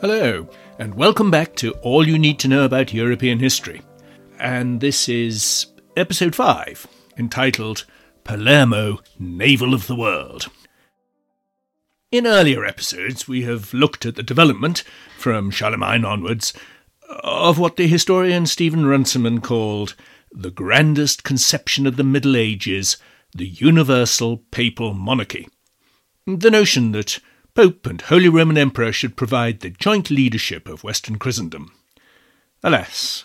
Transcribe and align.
Hello, 0.00 0.48
and 0.78 0.94
welcome 0.94 1.28
back 1.28 1.56
to 1.56 1.72
All 1.82 2.06
You 2.06 2.20
Need 2.20 2.38
to 2.38 2.48
Know 2.48 2.64
About 2.64 2.94
European 2.94 3.40
History. 3.40 3.82
And 4.38 4.80
this 4.80 5.08
is 5.08 5.66
episode 5.96 6.36
5, 6.36 6.86
entitled 7.16 7.84
Palermo, 8.22 9.00
Navel 9.18 9.74
of 9.74 9.88
the 9.88 9.96
World. 9.96 10.50
In 12.12 12.28
earlier 12.28 12.64
episodes, 12.64 13.26
we 13.26 13.42
have 13.42 13.74
looked 13.74 14.06
at 14.06 14.14
the 14.14 14.22
development, 14.22 14.84
from 15.18 15.50
Charlemagne 15.50 16.04
onwards, 16.04 16.52
of 17.24 17.58
what 17.58 17.74
the 17.74 17.88
historian 17.88 18.46
Stephen 18.46 18.86
Runciman 18.86 19.40
called 19.40 19.96
the 20.30 20.52
grandest 20.52 21.24
conception 21.24 21.88
of 21.88 21.96
the 21.96 22.04
Middle 22.04 22.36
Ages, 22.36 22.98
the 23.34 23.48
universal 23.48 24.44
papal 24.52 24.94
monarchy. 24.94 25.48
The 26.24 26.52
notion 26.52 26.92
that 26.92 27.18
Pope 27.58 27.88
and 27.88 28.02
Holy 28.02 28.28
Roman 28.28 28.56
Emperor 28.56 28.92
should 28.92 29.16
provide 29.16 29.58
the 29.58 29.70
joint 29.70 30.12
leadership 30.12 30.68
of 30.68 30.84
Western 30.84 31.18
Christendom. 31.18 31.72
Alas, 32.62 33.24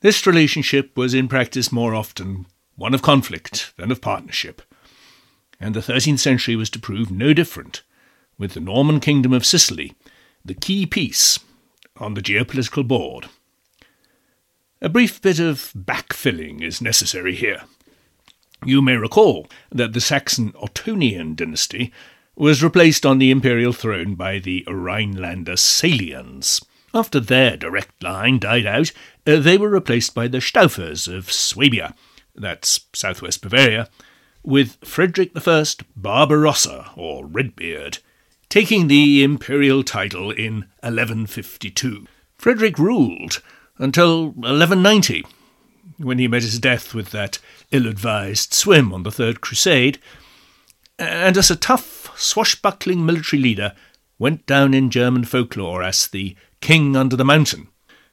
this 0.00 0.26
relationship 0.26 0.96
was 0.96 1.12
in 1.12 1.28
practice 1.28 1.70
more 1.70 1.94
often 1.94 2.46
one 2.76 2.94
of 2.94 3.02
conflict 3.02 3.74
than 3.76 3.90
of 3.90 4.00
partnership, 4.00 4.62
and 5.60 5.74
the 5.74 5.80
13th 5.80 6.20
century 6.20 6.56
was 6.56 6.70
to 6.70 6.78
prove 6.78 7.10
no 7.10 7.34
different, 7.34 7.82
with 8.38 8.54
the 8.54 8.60
Norman 8.60 8.98
kingdom 8.98 9.34
of 9.34 9.44
Sicily, 9.44 9.92
the 10.42 10.54
key 10.54 10.86
piece 10.86 11.38
on 11.98 12.14
the 12.14 12.22
geopolitical 12.22 12.88
board. 12.88 13.26
A 14.80 14.88
brief 14.88 15.20
bit 15.20 15.38
of 15.38 15.70
backfilling 15.76 16.62
is 16.62 16.80
necessary 16.80 17.34
here. 17.34 17.64
You 18.64 18.80
may 18.80 18.96
recall 18.96 19.48
that 19.70 19.92
the 19.92 20.00
Saxon 20.00 20.52
Ottonian 20.52 21.36
dynasty 21.36 21.92
was 22.36 22.62
replaced 22.62 23.06
on 23.06 23.18
the 23.18 23.30
imperial 23.30 23.72
throne 23.72 24.14
by 24.14 24.38
the 24.38 24.64
Rhinelander 24.66 25.54
Salians. 25.54 26.64
After 26.92 27.20
their 27.20 27.56
direct 27.56 28.02
line 28.02 28.38
died 28.38 28.66
out, 28.66 28.92
uh, 29.26 29.36
they 29.36 29.58
were 29.58 29.68
replaced 29.68 30.14
by 30.14 30.28
the 30.28 30.38
Staufers 30.40 31.08
of 31.08 31.30
Swabia, 31.32 31.94
that's 32.34 32.80
southwest 32.92 33.42
Bavaria, 33.42 33.88
with 34.42 34.76
Frederick 34.84 35.32
I 35.34 35.64
Barbarossa, 35.96 36.90
or 36.96 37.26
Redbeard, 37.26 37.98
taking 38.48 38.86
the 38.86 39.24
imperial 39.24 39.82
title 39.82 40.30
in 40.30 40.66
1152. 40.82 42.06
Frederick 42.36 42.78
ruled 42.78 43.42
until 43.78 44.26
1190, 44.26 45.24
when 45.96 46.18
he 46.18 46.28
met 46.28 46.42
his 46.42 46.58
death 46.58 46.94
with 46.94 47.10
that 47.10 47.38
ill 47.70 47.86
advised 47.86 48.52
swim 48.52 48.92
on 48.92 49.02
the 49.02 49.10
Third 49.10 49.40
Crusade, 49.40 49.98
and 50.98 51.36
as 51.36 51.50
a 51.50 51.56
tough, 51.56 51.93
swashbuckling 52.16 53.04
military 53.04 53.40
leader, 53.40 53.74
went 54.18 54.46
down 54.46 54.74
in 54.74 54.90
German 54.90 55.24
folklore 55.24 55.82
as 55.82 56.08
the 56.08 56.36
King 56.60 56.96
under 56.96 57.16
the 57.16 57.24
Mountain, 57.24 57.68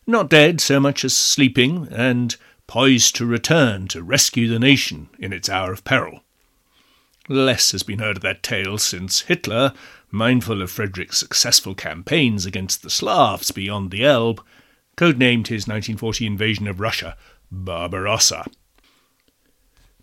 not 0.07 0.29
dead 0.29 0.59
so 0.59 0.79
much 0.79 1.05
as 1.05 1.15
sleeping 1.15 1.87
and 1.91 2.35
poised 2.67 3.15
to 3.15 3.25
return 3.25 3.87
to 3.89 4.03
rescue 4.03 4.47
the 4.47 4.59
nation 4.59 5.09
in 5.19 5.33
its 5.33 5.49
hour 5.49 5.71
of 5.71 5.83
peril. 5.83 6.23
Less 7.27 7.71
has 7.71 7.83
been 7.83 7.99
heard 7.99 8.17
of 8.17 8.23
that 8.23 8.43
tale 8.43 8.77
since 8.77 9.21
Hitler, 9.21 9.73
mindful 10.09 10.61
of 10.61 10.71
Frederick's 10.71 11.17
successful 11.17 11.75
campaigns 11.75 12.45
against 12.45 12.81
the 12.81 12.89
Slavs 12.89 13.51
beyond 13.51 13.91
the 13.91 14.03
Elbe, 14.03 14.41
codenamed 14.97 15.47
his 15.47 15.67
1940 15.67 16.25
invasion 16.25 16.67
of 16.67 16.79
Russia 16.79 17.15
Barbarossa. 17.51 18.45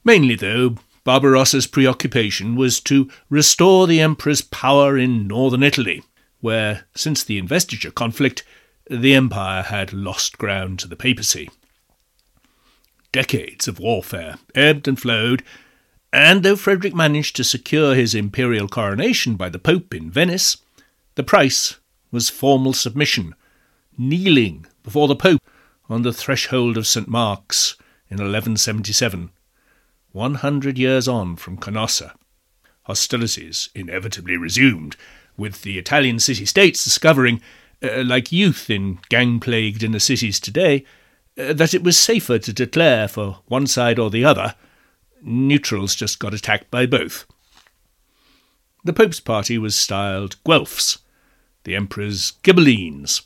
Mainly, 0.05 0.37
though, 0.37 0.77
Barbarossa's 1.05 1.67
preoccupation 1.67 2.57
was 2.57 2.81
to 2.81 3.11
restore 3.31 3.87
the 3.87 4.01
emperor's 4.01 4.43
power 4.43 4.99
in 4.99 5.27
northern 5.27 5.63
Italy, 5.63 6.03
where, 6.41 6.87
since 6.95 7.25
the 7.25 7.39
investiture 7.39 7.91
conflict, 7.91 8.45
the 8.91 9.15
empire 9.15 9.63
had 9.63 9.93
lost 9.93 10.39
ground 10.39 10.79
to 10.79 10.89
the 10.89 10.97
papacy. 10.97 11.51
Decades 13.13 13.69
of 13.69 13.79
warfare 13.79 14.39
ebbed 14.55 14.89
and 14.89 15.01
flowed, 15.01 15.43
and 16.13 16.43
though 16.43 16.57
Frederick 16.57 16.95
managed 16.95 17.37
to 17.37 17.45
secure 17.45 17.95
his 17.95 18.15
imperial 18.15 18.69
coronation 18.69 19.37
by 19.37 19.49
the 19.49 19.59
Pope 19.59 19.95
in 19.95 20.11
Venice, 20.11 20.59
the 21.15 21.23
price 21.23 21.79
was 22.11 22.31
formal 22.31 22.73
submission, 22.73 23.35
kneeling 23.97 24.67
before 24.83 25.09
the 25.09 25.17
Pope 25.17 25.43
on 25.89 26.03
the 26.03 26.13
threshold 26.13 26.77
of 26.77 26.87
St. 26.87 27.09
Mark's 27.09 27.77
in 28.11 28.17
1177 28.17 29.31
one 30.13 30.37
hundred 30.37 30.79
years 30.79 31.07
on 31.07 31.37
from 31.37 31.59
Canossa. 31.59 32.15
Hostilities 32.83 33.69
inevitably 33.75 34.37
resumed, 34.37 34.97
with 35.37 35.63
the 35.63 35.79
Italian 35.79 36.19
city 36.19 36.47
states 36.47 36.83
discovering, 36.83 37.41
uh, 37.83 38.03
like 38.05 38.33
youth 38.33 38.71
in 38.71 38.99
gang 39.09 39.39
plagued 39.41 39.83
inner 39.83 39.99
cities 39.99 40.41
today, 40.41 40.85
uh, 41.39 41.53
that 41.53 41.75
it 41.75 41.85
was 41.85 41.99
safer 41.99 42.39
to 42.39 42.53
declare 42.53 43.07
for 43.07 43.41
one 43.47 43.67
side 43.67 43.99
or 43.99 44.11
the 44.11 44.25
other. 44.25 44.55
Neutrals 45.23 45.95
just 45.95 46.19
got 46.19 46.35
attacked 46.35 46.71
by 46.71 46.87
both. 46.87 47.27
The 48.85 48.93
Pope's 48.93 49.21
party 49.21 49.59
was 49.59 49.77
styled 49.77 50.43
Guelphs, 50.45 50.99
the 51.65 51.77
Emperor's 51.77 52.33
Ghibellines, 52.43 53.23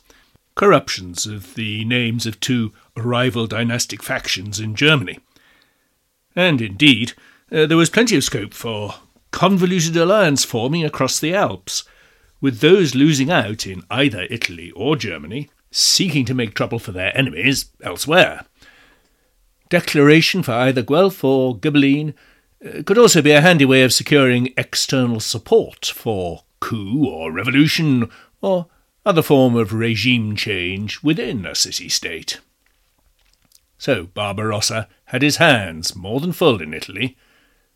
corruptions 0.55 1.25
of 1.25 1.55
the 1.55 1.85
names 1.85 2.25
of 2.25 2.39
two 2.39 2.73
rival 2.97 3.47
dynastic 3.47 4.03
factions 4.03 4.59
in 4.59 4.75
Germany. 4.75 5.19
And 6.35 6.61
indeed, 6.61 7.13
uh, 7.51 7.65
there 7.65 7.77
was 7.77 7.89
plenty 7.89 8.15
of 8.15 8.23
scope 8.23 8.53
for 8.53 8.95
convoluted 9.31 9.97
alliance 9.97 10.43
forming 10.43 10.83
across 10.83 11.19
the 11.19 11.33
Alps, 11.33 11.83
with 12.41 12.59
those 12.59 12.95
losing 12.95 13.31
out 13.31 13.65
in 13.65 13.83
either 13.89 14.27
Italy 14.29 14.71
or 14.71 14.95
Germany 14.95 15.49
seeking 15.71 16.23
to 16.25 16.33
make 16.33 16.53
trouble 16.53 16.77
for 16.77 16.91
their 16.91 17.15
enemies 17.17 17.65
elsewhere. 17.81 18.45
Declaration 19.69 20.43
for 20.43 20.51
either 20.51 20.83
Guelph 20.83 21.23
or 21.23 21.57
Ghibelline 21.57 22.13
uh, 22.63 22.83
could 22.83 22.97
also 22.97 23.21
be 23.21 23.31
a 23.31 23.41
handy 23.41 23.65
way 23.65 23.81
of 23.83 23.91
securing 23.91 24.53
external 24.55 25.19
support 25.19 25.85
for 25.85 26.43
coup 26.59 27.07
or 27.07 27.31
revolution 27.31 28.09
or 28.41 28.67
other 29.05 29.23
form 29.23 29.55
of 29.55 29.73
regime 29.73 30.35
change 30.35 31.01
within 31.01 31.45
a 31.45 31.55
city 31.55 31.89
state. 31.89 32.39
So 33.83 34.05
Barbarossa 34.05 34.87
had 35.07 35.23
his 35.23 35.35
hands 35.43 35.93
more 35.93 36.21
than 36.21 36.31
full 36.31 36.61
in 36.61 36.73
Italy, 36.73 37.17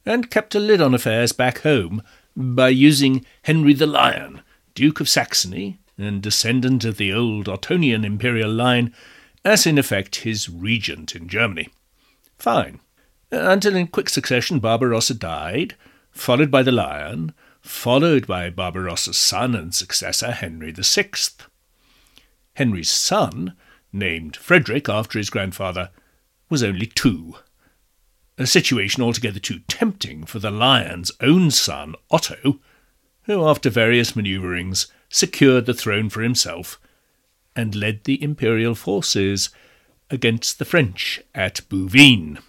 and 0.06 0.31
kept 0.31 0.56
a 0.56 0.59
lid 0.59 0.79
on 0.79 0.94
affairs 0.94 1.34
back 1.34 1.63
home 1.63 2.01
by 2.34 2.69
using 2.69 3.25
Henry 3.41 3.73
the 3.73 3.88
Lion, 3.88 4.41
Duke 4.73 5.01
of 5.01 5.09
Saxony 5.09 5.79
and 5.97 6.22
descendant 6.22 6.85
of 6.85 6.96
the 6.96 7.12
old 7.12 7.47
Ottonian 7.47 8.06
imperial 8.06 8.50
line, 8.50 8.94
as 9.44 9.67
in 9.67 9.78
effect 9.78 10.23
his 10.23 10.47
regent 10.47 11.13
in 11.13 11.28
Germany. 11.28 11.67
Fine. 12.38 12.79
Until 13.29 13.75
in 13.75 13.88
quick 13.88 14.07
succession 14.07 14.59
Barbarossa 14.59 15.13
died, 15.13 15.75
followed 16.09 16.50
by 16.50 16.63
the 16.63 16.72
Lion, 16.72 17.34
followed 17.59 18.25
by 18.25 18.50
Barbarossa's 18.50 19.17
son 19.17 19.53
and 19.53 19.75
successor 19.75 20.31
Henry 20.31 20.72
VI. 20.72 21.09
Henry's 22.53 22.90
son 22.90 23.57
named 23.92 24.36
Frederick 24.36 24.90
after 24.90 25.18
his 25.18 25.30
grandfather, 25.30 25.90
was 26.50 26.64
only 26.64 26.86
two. 26.86 27.36
A 28.38 28.46
situation 28.46 29.02
altogether 29.02 29.40
too 29.40 29.59
tempting 29.68 30.25
for 30.25 30.40
the 30.40 30.52
lion's 30.52 31.12
own 31.22 31.52
son, 31.52 31.96
Otto, 32.12 32.59
who, 33.24 33.47
after 33.47 33.70
various 33.70 34.12
manoeuvrings, 34.12 34.88
secured 35.09 35.66
the 35.66 35.74
throne 35.74 36.09
for 36.09 36.22
himself 36.22 36.80
and 37.56 37.76
led 37.76 38.03
the 38.03 38.22
imperial 38.22 38.76
forces 38.76 39.50
against 40.09 40.59
the 40.59 40.66
French 40.66 41.20
at 41.34 41.61
Bouvines. 41.70 42.40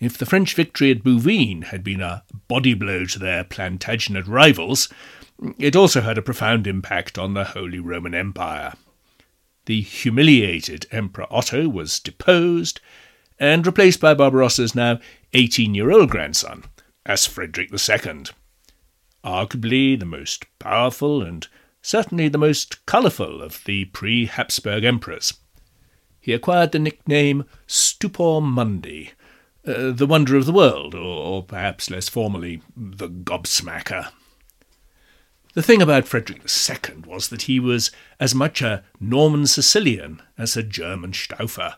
If 0.00 0.18
the 0.18 0.26
French 0.26 0.54
victory 0.54 0.90
at 0.90 1.02
Bouvines 1.02 1.66
had 1.66 1.82
been 1.82 2.02
a 2.02 2.24
body 2.46 2.74
blow 2.74 3.06
to 3.06 3.18
their 3.18 3.42
Plantagenet 3.42 4.26
rivals, 4.26 4.88
it 5.58 5.74
also 5.74 6.02
had 6.02 6.18
a 6.18 6.22
profound 6.22 6.66
impact 6.66 7.18
on 7.18 7.34
the 7.34 7.44
Holy 7.44 7.78
Roman 7.78 8.14
Empire 8.14 8.74
the 9.66 9.80
humiliated 9.80 10.86
Emperor 10.90 11.26
Otto 11.30 11.68
was 11.68 12.00
deposed 12.00 12.80
and 13.38 13.66
replaced 13.66 14.00
by 14.00 14.14
Barbarossa's 14.14 14.74
now 14.74 14.98
18 15.32 15.74
year 15.74 15.90
old 15.90 16.10
grandson 16.10 16.64
as 17.06 17.26
Frederick 17.26 17.70
II. 17.72 18.24
Arguably 19.24 19.98
the 19.98 20.04
most 20.04 20.46
powerful 20.58 21.22
and 21.22 21.46
certainly 21.82 22.28
the 22.28 22.38
most 22.38 22.84
colourful 22.86 23.42
of 23.42 23.62
the 23.64 23.86
pre 23.86 24.26
Habsburg 24.26 24.84
emperors. 24.84 25.34
He 26.20 26.32
acquired 26.32 26.72
the 26.72 26.78
nickname 26.78 27.44
Stupor 27.66 28.40
Mundi, 28.40 29.12
uh, 29.66 29.92
the 29.92 30.06
wonder 30.06 30.36
of 30.36 30.46
the 30.46 30.52
world, 30.52 30.94
or, 30.94 30.98
or 31.00 31.42
perhaps 31.42 31.90
less 31.90 32.08
formally, 32.08 32.62
the 32.76 33.08
gobsmacker. 33.08 34.08
The 35.54 35.62
thing 35.62 35.80
about 35.80 36.08
Frederick 36.08 36.42
II 36.42 37.02
was 37.06 37.28
that 37.28 37.42
he 37.42 37.60
was 37.60 37.92
as 38.18 38.34
much 38.34 38.60
a 38.60 38.82
Norman 38.98 39.46
Sicilian 39.46 40.20
as 40.36 40.56
a 40.56 40.64
German 40.64 41.12
Staufer. 41.12 41.76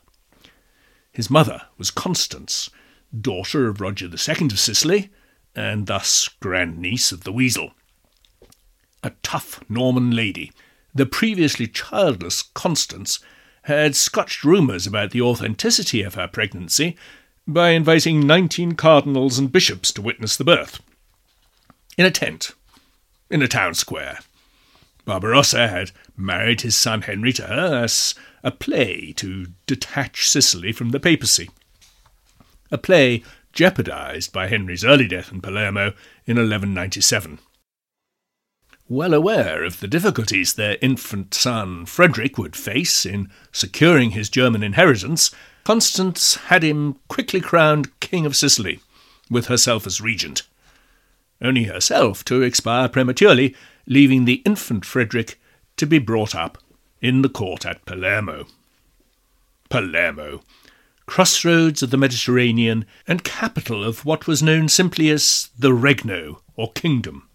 His 1.12 1.28
mother 1.30 1.62
was 1.76 1.90
Constance, 1.90 2.70
daughter 3.18 3.68
of 3.68 3.82
Roger 3.82 4.06
II 4.06 4.46
of 4.46 4.58
Sicily, 4.58 5.10
and 5.54 5.86
thus 5.86 6.28
grandniece 6.40 7.12
of 7.12 7.24
the 7.24 7.32
Weasel. 7.32 7.72
a 9.02 9.12
tough 9.22 9.60
Norman 9.68 10.10
lady. 10.10 10.52
The 10.94 11.06
previously 11.06 11.66
childless 11.66 12.42
Constance 12.42 13.20
had 13.62 13.94
scotched 13.94 14.44
rumours 14.44 14.86
about 14.86 15.10
the 15.10 15.22
authenticity 15.22 16.02
of 16.02 16.14
her 16.14 16.28
pregnancy 16.28 16.96
by 17.46 17.70
inviting 17.70 18.26
nineteen 18.26 18.72
cardinals 18.72 19.38
and 19.38 19.52
bishops 19.52 19.92
to 19.92 20.02
witness 20.02 20.36
the 20.36 20.44
birth. 20.44 20.80
In 21.96 22.04
a 22.04 22.10
tent, 22.10 22.52
in 23.30 23.42
a 23.42 23.48
town 23.48 23.74
square. 23.74 24.18
Barbarossa 25.04 25.68
had 25.68 25.92
married 26.16 26.62
his 26.62 26.74
son 26.74 27.02
Henry 27.02 27.32
to 27.34 27.46
her 27.46 27.84
as 27.84 28.14
a 28.42 28.50
play 28.50 29.12
to 29.16 29.46
detach 29.66 30.28
Sicily 30.28 30.72
from 30.72 30.90
the 30.90 31.00
papacy. 31.00 31.48
A 32.70 32.78
play 32.78 33.22
jeopardized 33.52 34.32
by 34.32 34.48
Henry's 34.48 34.84
early 34.84 35.06
death 35.06 35.32
in 35.32 35.40
Palermo 35.40 35.94
in 36.26 36.36
1197. 36.36 37.38
Well 38.88 39.14
aware 39.14 39.64
of 39.64 39.80
the 39.80 39.88
difficulties 39.88 40.54
their 40.54 40.76
infant 40.80 41.34
son 41.34 41.86
Frederick 41.86 42.38
would 42.38 42.54
face 42.54 43.06
in 43.06 43.30
securing 43.50 44.10
his 44.10 44.28
German 44.28 44.62
inheritance, 44.62 45.30
Constance 45.64 46.36
had 46.36 46.62
him 46.62 46.96
quickly 47.08 47.40
crowned 47.40 47.98
King 47.98 48.26
of 48.26 48.36
Sicily, 48.36 48.80
with 49.28 49.46
herself 49.46 49.86
as 49.86 50.00
regent 50.00 50.42
only 51.40 51.64
herself 51.64 52.24
to 52.24 52.42
expire 52.42 52.88
prematurely, 52.88 53.54
leaving 53.86 54.24
the 54.24 54.42
infant 54.44 54.84
Frederick 54.84 55.40
to 55.76 55.86
be 55.86 55.98
brought 55.98 56.34
up 56.34 56.58
in 57.00 57.22
the 57.22 57.28
court 57.28 57.66
at 57.66 57.84
Palermo. 57.84 58.46
Palermo, 59.68 60.42
crossroads 61.06 61.82
of 61.82 61.90
the 61.90 61.96
Mediterranean 61.96 62.84
and 63.06 63.24
capital 63.24 63.84
of 63.84 64.04
what 64.04 64.26
was 64.26 64.42
known 64.42 64.68
simply 64.68 65.10
as 65.10 65.50
the 65.58 65.72
Regno, 65.72 66.42
or 66.56 66.72
Kingdom, 66.72 67.28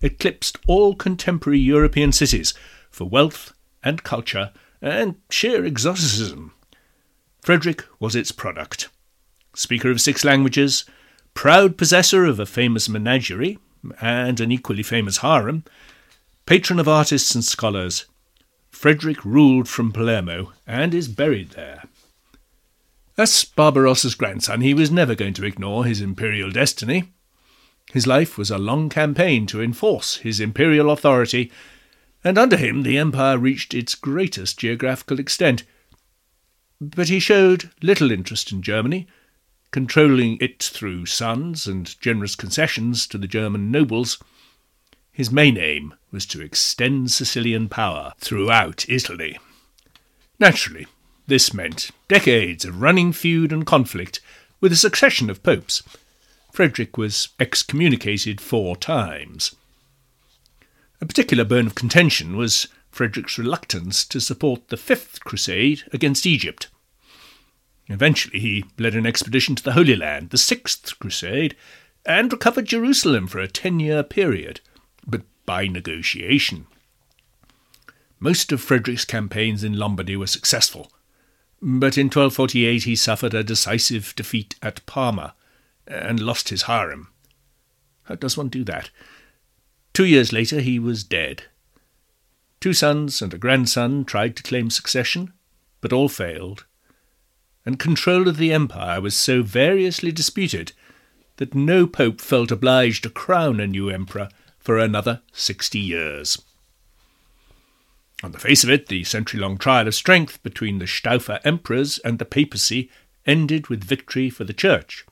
eclipsed 0.00 0.58
all 0.66 0.94
contemporary 0.94 1.58
European 1.58 2.12
cities 2.12 2.54
for 2.90 3.04
wealth 3.08 3.52
and 3.82 4.02
culture 4.02 4.52
and 4.82 5.16
sheer 5.30 5.64
exoticism. 5.64 6.52
Frederick 7.40 7.84
was 8.00 8.16
its 8.16 8.32
product. 8.32 8.88
Speaker 9.54 9.90
of 9.90 10.00
six 10.00 10.24
languages, 10.24 10.84
proud 11.36 11.76
possessor 11.76 12.24
of 12.24 12.40
a 12.40 12.46
famous 12.46 12.88
menagerie 12.88 13.58
and 14.00 14.40
an 14.40 14.50
equally 14.50 14.82
famous 14.82 15.18
harem, 15.18 15.62
patron 16.46 16.80
of 16.80 16.88
artists 16.88 17.34
and 17.34 17.44
scholars, 17.44 18.06
Frederick 18.70 19.22
ruled 19.24 19.68
from 19.68 19.92
Palermo 19.92 20.54
and 20.66 20.94
is 20.94 21.08
buried 21.08 21.50
there. 21.50 21.84
As 23.18 23.44
Barbarossa's 23.44 24.14
grandson, 24.14 24.62
he 24.62 24.72
was 24.72 24.90
never 24.90 25.14
going 25.14 25.34
to 25.34 25.44
ignore 25.44 25.84
his 25.84 26.00
imperial 26.00 26.50
destiny. 26.50 27.12
His 27.92 28.06
life 28.06 28.38
was 28.38 28.50
a 28.50 28.58
long 28.58 28.88
campaign 28.88 29.46
to 29.48 29.62
enforce 29.62 30.16
his 30.16 30.40
imperial 30.40 30.90
authority, 30.90 31.52
and 32.24 32.38
under 32.38 32.56
him 32.56 32.82
the 32.82 32.96
empire 32.96 33.38
reached 33.38 33.74
its 33.74 33.94
greatest 33.94 34.58
geographical 34.58 35.20
extent. 35.20 35.64
But 36.80 37.08
he 37.08 37.20
showed 37.20 37.70
little 37.82 38.10
interest 38.10 38.52
in 38.52 38.62
Germany, 38.62 39.06
controlling 39.76 40.38
it 40.40 40.62
through 40.62 41.04
sons 41.04 41.66
and 41.66 42.00
generous 42.00 42.34
concessions 42.34 43.06
to 43.06 43.18
the 43.18 43.26
German 43.26 43.70
nobles, 43.70 44.16
his 45.12 45.30
main 45.30 45.58
aim 45.58 45.92
was 46.10 46.24
to 46.24 46.40
extend 46.40 47.10
Sicilian 47.10 47.68
power 47.68 48.14
throughout 48.16 48.88
Italy. 48.88 49.38
Naturally, 50.40 50.86
this 51.26 51.52
meant 51.52 51.90
decades 52.08 52.64
of 52.64 52.80
running 52.80 53.12
feud 53.12 53.52
and 53.52 53.66
conflict 53.66 54.18
with 54.62 54.72
a 54.72 54.76
succession 54.76 55.28
of 55.28 55.42
popes. 55.42 55.82
Frederick 56.50 56.96
was 56.96 57.28
excommunicated 57.38 58.40
four 58.40 58.76
times. 58.76 59.54
A 61.02 61.06
particular 61.06 61.44
bone 61.44 61.66
of 61.66 61.74
contention 61.74 62.38
was 62.38 62.66
Frederick's 62.90 63.36
reluctance 63.36 64.06
to 64.06 64.22
support 64.22 64.68
the 64.68 64.78
Fifth 64.78 65.20
Crusade 65.20 65.82
against 65.92 66.24
Egypt. 66.24 66.68
Eventually, 67.88 68.40
he 68.40 68.64
led 68.78 68.94
an 68.94 69.06
expedition 69.06 69.54
to 69.54 69.62
the 69.62 69.72
Holy 69.72 69.94
Land, 69.94 70.30
the 70.30 70.38
Sixth 70.38 70.98
Crusade, 70.98 71.56
and 72.04 72.32
recovered 72.32 72.66
Jerusalem 72.66 73.26
for 73.26 73.38
a 73.38 73.48
ten 73.48 73.78
year 73.78 74.02
period, 74.02 74.60
but 75.06 75.22
by 75.44 75.66
negotiation. 75.66 76.66
Most 78.18 78.50
of 78.50 78.60
Frederick's 78.60 79.04
campaigns 79.04 79.62
in 79.62 79.78
Lombardy 79.78 80.16
were 80.16 80.26
successful, 80.26 80.90
but 81.62 81.96
in 81.96 82.06
1248 82.06 82.84
he 82.84 82.96
suffered 82.96 83.34
a 83.34 83.44
decisive 83.44 84.14
defeat 84.16 84.56
at 84.62 84.84
Parma 84.86 85.34
and 85.86 86.18
lost 86.18 86.48
his 86.48 86.62
harem. 86.62 87.08
How 88.04 88.16
does 88.16 88.36
one 88.36 88.48
do 88.48 88.64
that? 88.64 88.90
Two 89.92 90.04
years 90.04 90.32
later 90.32 90.60
he 90.60 90.78
was 90.78 91.04
dead. 91.04 91.44
Two 92.60 92.72
sons 92.72 93.22
and 93.22 93.32
a 93.32 93.38
grandson 93.38 94.04
tried 94.04 94.36
to 94.36 94.42
claim 94.42 94.70
succession, 94.70 95.32
but 95.80 95.92
all 95.92 96.08
failed 96.08 96.65
and 97.66 97.78
control 97.78 98.28
of 98.28 98.38
the 98.38 98.52
empire 98.52 99.00
was 99.00 99.14
so 99.14 99.42
variously 99.42 100.12
disputed 100.12 100.72
that 101.36 101.54
no 101.54 101.86
pope 101.86 102.20
felt 102.20 102.50
obliged 102.50 103.02
to 103.02 103.10
crown 103.10 103.60
a 103.60 103.66
new 103.66 103.90
emperor 103.90 104.28
for 104.58 104.78
another 104.78 105.20
sixty 105.32 105.80
years. 105.80 106.40
On 108.22 108.32
the 108.32 108.38
face 108.38 108.64
of 108.64 108.70
it, 108.70 108.86
the 108.86 109.04
century 109.04 109.38
long 109.38 109.58
trial 109.58 109.86
of 109.86 109.94
strength 109.94 110.42
between 110.42 110.78
the 110.78 110.86
Staufer 110.86 111.40
emperors 111.44 111.98
and 111.98 112.18
the 112.18 112.24
papacy 112.24 112.90
ended 113.26 113.66
with 113.66 113.84
victory 113.84 114.30
for 114.30 114.44
the 114.44 114.54
Church. 114.54 115.04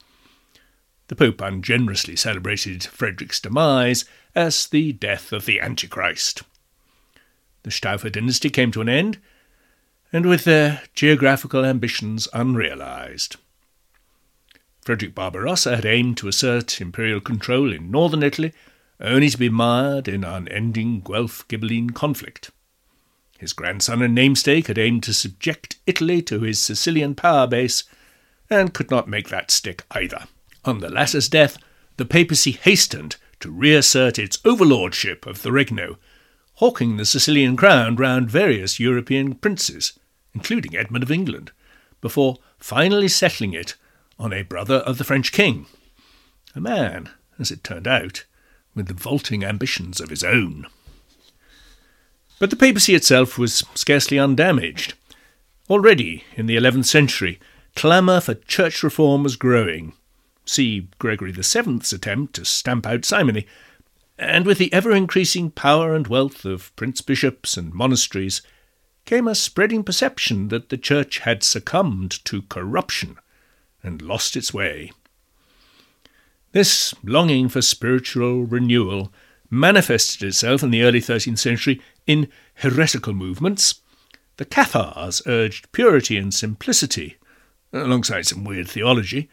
The 1.08 1.16
Pope 1.16 1.42
ungenerously 1.42 2.16
celebrated 2.16 2.84
Frederick's 2.84 3.40
demise 3.40 4.06
as 4.34 4.66
the 4.66 4.92
death 4.92 5.32
of 5.32 5.44
the 5.44 5.60
Antichrist. 5.60 6.42
The 7.64 7.70
Staufer 7.70 8.10
dynasty 8.10 8.48
came 8.48 8.70
to 8.72 8.80
an 8.80 8.88
end, 8.88 9.18
and 10.14 10.26
with 10.26 10.44
their 10.44 10.80
geographical 10.94 11.64
ambitions 11.64 12.28
unrealized. 12.32 13.34
Frederick 14.80 15.12
Barbarossa 15.12 15.74
had 15.74 15.84
aimed 15.84 16.16
to 16.18 16.28
assert 16.28 16.80
imperial 16.80 17.20
control 17.20 17.72
in 17.72 17.90
northern 17.90 18.22
Italy, 18.22 18.52
only 19.00 19.28
to 19.28 19.36
be 19.36 19.48
mired 19.48 20.06
in 20.06 20.22
unending 20.22 21.00
Guelph 21.00 21.48
Ghibelline 21.48 21.94
conflict. 21.94 22.52
His 23.38 23.52
grandson 23.52 24.02
and 24.02 24.14
namesake 24.14 24.68
had 24.68 24.78
aimed 24.78 25.02
to 25.02 25.12
subject 25.12 25.80
Italy 25.84 26.22
to 26.22 26.42
his 26.42 26.60
Sicilian 26.60 27.16
power 27.16 27.48
base, 27.48 27.82
and 28.48 28.72
could 28.72 28.92
not 28.92 29.08
make 29.08 29.30
that 29.30 29.50
stick 29.50 29.84
either. 29.90 30.28
On 30.64 30.78
the 30.78 30.90
latter's 30.90 31.28
death, 31.28 31.58
the 31.96 32.04
papacy 32.04 32.52
hastened 32.52 33.16
to 33.40 33.50
reassert 33.50 34.20
its 34.20 34.38
overlordship 34.44 35.26
of 35.26 35.42
the 35.42 35.50
Regno, 35.50 35.98
hawking 36.58 36.98
the 36.98 37.04
Sicilian 37.04 37.56
crown 37.56 37.96
round 37.96 38.30
various 38.30 38.78
European 38.78 39.34
princes, 39.34 39.98
including 40.34 40.76
Edmund 40.76 41.02
of 41.02 41.10
England, 41.10 41.52
before 42.00 42.38
finally 42.58 43.08
settling 43.08 43.54
it 43.54 43.74
on 44.18 44.32
a 44.32 44.42
brother 44.42 44.76
of 44.76 44.98
the 44.98 45.04
French 45.04 45.32
king, 45.32 45.66
a 46.54 46.60
man, 46.60 47.10
as 47.38 47.50
it 47.50 47.64
turned 47.64 47.88
out, 47.88 48.24
with 48.74 48.86
the 48.86 48.94
vaulting 48.94 49.44
ambitions 49.44 50.00
of 50.00 50.10
his 50.10 50.24
own. 50.24 50.66
But 52.38 52.50
the 52.50 52.56
papacy 52.56 52.94
itself 52.94 53.38
was 53.38 53.64
scarcely 53.74 54.18
undamaged. 54.18 54.94
Already, 55.70 56.24
in 56.34 56.46
the 56.46 56.56
eleventh 56.56 56.86
century, 56.86 57.40
clamour 57.74 58.20
for 58.20 58.34
church 58.34 58.82
reform 58.82 59.22
was 59.22 59.36
growing. 59.36 59.94
See 60.44 60.88
Gregory 60.98 61.32
VII's 61.32 61.92
attempt 61.92 62.34
to 62.34 62.44
stamp 62.44 62.86
out 62.86 63.04
simony, 63.04 63.46
and 64.18 64.44
with 64.44 64.58
the 64.58 64.72
ever 64.72 64.92
increasing 64.92 65.50
power 65.50 65.94
and 65.94 66.06
wealth 66.06 66.44
of 66.44 66.74
prince 66.76 67.00
bishops 67.00 67.56
and 67.56 67.72
monasteries, 67.72 68.42
came 69.04 69.28
a 69.28 69.34
spreading 69.34 69.84
perception 69.84 70.48
that 70.48 70.68
the 70.68 70.78
Church 70.78 71.18
had 71.20 71.42
succumbed 71.42 72.24
to 72.24 72.42
corruption 72.42 73.18
and 73.82 74.00
lost 74.00 74.36
its 74.36 74.54
way. 74.54 74.92
This 76.52 76.94
longing 77.02 77.48
for 77.48 77.60
spiritual 77.60 78.44
renewal 78.44 79.12
manifested 79.50 80.22
itself 80.22 80.62
in 80.62 80.70
the 80.70 80.82
early 80.82 81.00
13th 81.00 81.38
century 81.38 81.82
in 82.06 82.28
heretical 82.54 83.12
movements. 83.12 83.80
The 84.36 84.44
Cathars 84.44 85.22
urged 85.26 85.70
purity 85.72 86.16
and 86.16 86.32
simplicity, 86.32 87.16
alongside 87.72 88.26
some 88.26 88.44
weird 88.44 88.68
theology, 88.68 89.28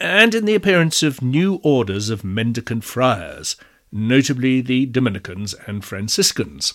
and 0.00 0.34
in 0.34 0.44
the 0.44 0.54
appearance 0.54 1.02
of 1.02 1.22
new 1.22 1.60
orders 1.62 2.10
of 2.10 2.24
mendicant 2.24 2.82
friars, 2.82 3.56
notably 3.92 4.60
the 4.60 4.86
Dominicans 4.86 5.54
and 5.66 5.84
Franciscans. 5.84 6.74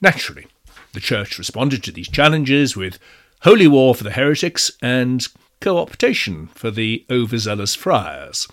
Naturally, 0.00 0.46
the 0.92 1.00
Church 1.00 1.38
responded 1.38 1.82
to 1.84 1.92
these 1.92 2.08
challenges 2.08 2.76
with 2.76 2.98
holy 3.42 3.66
war 3.66 3.94
for 3.94 4.04
the 4.04 4.12
heretics 4.12 4.70
and 4.80 5.26
co-optation 5.60 6.48
for 6.50 6.70
the 6.70 7.04
overzealous 7.10 7.74
friars. 7.74 8.48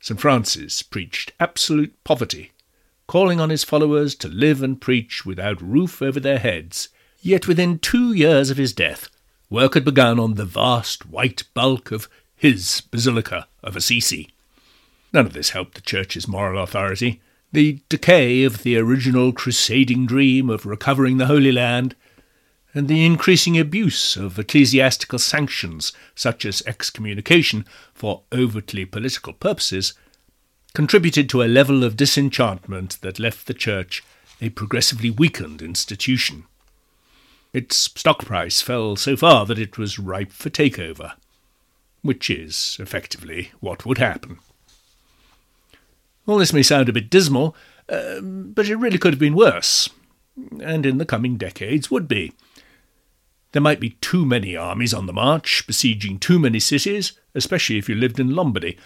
St. 0.00 0.20
Francis 0.20 0.82
preached 0.82 1.32
absolute 1.40 1.94
poverty, 2.04 2.52
calling 3.06 3.40
on 3.40 3.50
his 3.50 3.64
followers 3.64 4.14
to 4.16 4.28
live 4.28 4.62
and 4.62 4.80
preach 4.80 5.24
without 5.24 5.60
roof 5.62 6.02
over 6.02 6.20
their 6.20 6.38
heads. 6.38 6.88
Yet 7.20 7.48
within 7.48 7.78
two 7.78 8.12
years 8.12 8.50
of 8.50 8.58
his 8.58 8.72
death, 8.72 9.08
work 9.48 9.74
had 9.74 9.84
begun 9.84 10.20
on 10.20 10.34
the 10.34 10.44
vast 10.44 11.06
white 11.06 11.44
bulk 11.54 11.90
of 11.90 12.08
his 12.36 12.82
Basilica 12.90 13.48
of 13.62 13.76
Assisi. 13.76 14.30
None 15.12 15.26
of 15.26 15.32
this 15.32 15.50
helped 15.50 15.74
the 15.74 15.80
Church's 15.80 16.28
moral 16.28 16.62
authority. 16.62 17.22
The 17.54 17.80
decay 17.88 18.42
of 18.42 18.64
the 18.64 18.76
original 18.76 19.32
crusading 19.32 20.06
dream 20.06 20.50
of 20.50 20.66
recovering 20.66 21.18
the 21.18 21.26
Holy 21.26 21.52
Land, 21.52 21.94
and 22.74 22.88
the 22.88 23.06
increasing 23.06 23.56
abuse 23.56 24.16
of 24.16 24.36
ecclesiastical 24.40 25.20
sanctions 25.20 25.92
such 26.16 26.44
as 26.44 26.64
excommunication 26.66 27.64
for 27.94 28.22
overtly 28.32 28.84
political 28.84 29.32
purposes 29.32 29.94
contributed 30.74 31.28
to 31.28 31.44
a 31.44 31.46
level 31.46 31.84
of 31.84 31.96
disenchantment 31.96 33.00
that 33.02 33.20
left 33.20 33.46
the 33.46 33.54
Church 33.54 34.02
a 34.40 34.48
progressively 34.48 35.10
weakened 35.10 35.62
institution. 35.62 36.42
Its 37.52 37.76
stock 37.76 38.24
price 38.24 38.60
fell 38.60 38.96
so 38.96 39.16
far 39.16 39.46
that 39.46 39.60
it 39.60 39.78
was 39.78 40.00
ripe 40.00 40.32
for 40.32 40.50
takeover, 40.50 41.12
which 42.02 42.28
is 42.28 42.76
effectively 42.80 43.52
what 43.60 43.86
would 43.86 43.98
happen. 43.98 44.40
All 46.26 46.38
this 46.38 46.52
may 46.52 46.62
sound 46.62 46.88
a 46.88 46.92
bit 46.92 47.10
dismal, 47.10 47.54
uh, 47.88 48.20
but 48.20 48.68
it 48.68 48.76
really 48.76 48.98
could 48.98 49.12
have 49.12 49.20
been 49.20 49.34
worse, 49.34 49.90
and 50.60 50.86
in 50.86 50.98
the 50.98 51.04
coming 51.04 51.36
decades 51.36 51.90
would 51.90 52.08
be. 52.08 52.32
There 53.52 53.62
might 53.62 53.78
be 53.78 53.90
too 54.00 54.24
many 54.26 54.56
armies 54.56 54.94
on 54.94 55.06
the 55.06 55.12
march, 55.12 55.64
besieging 55.66 56.18
too 56.18 56.38
many 56.38 56.58
cities, 56.58 57.12
especially 57.34 57.78
if 57.78 57.88
you 57.88 57.94
lived 57.94 58.18
in 58.18 58.34
Lombardy. 58.34 58.78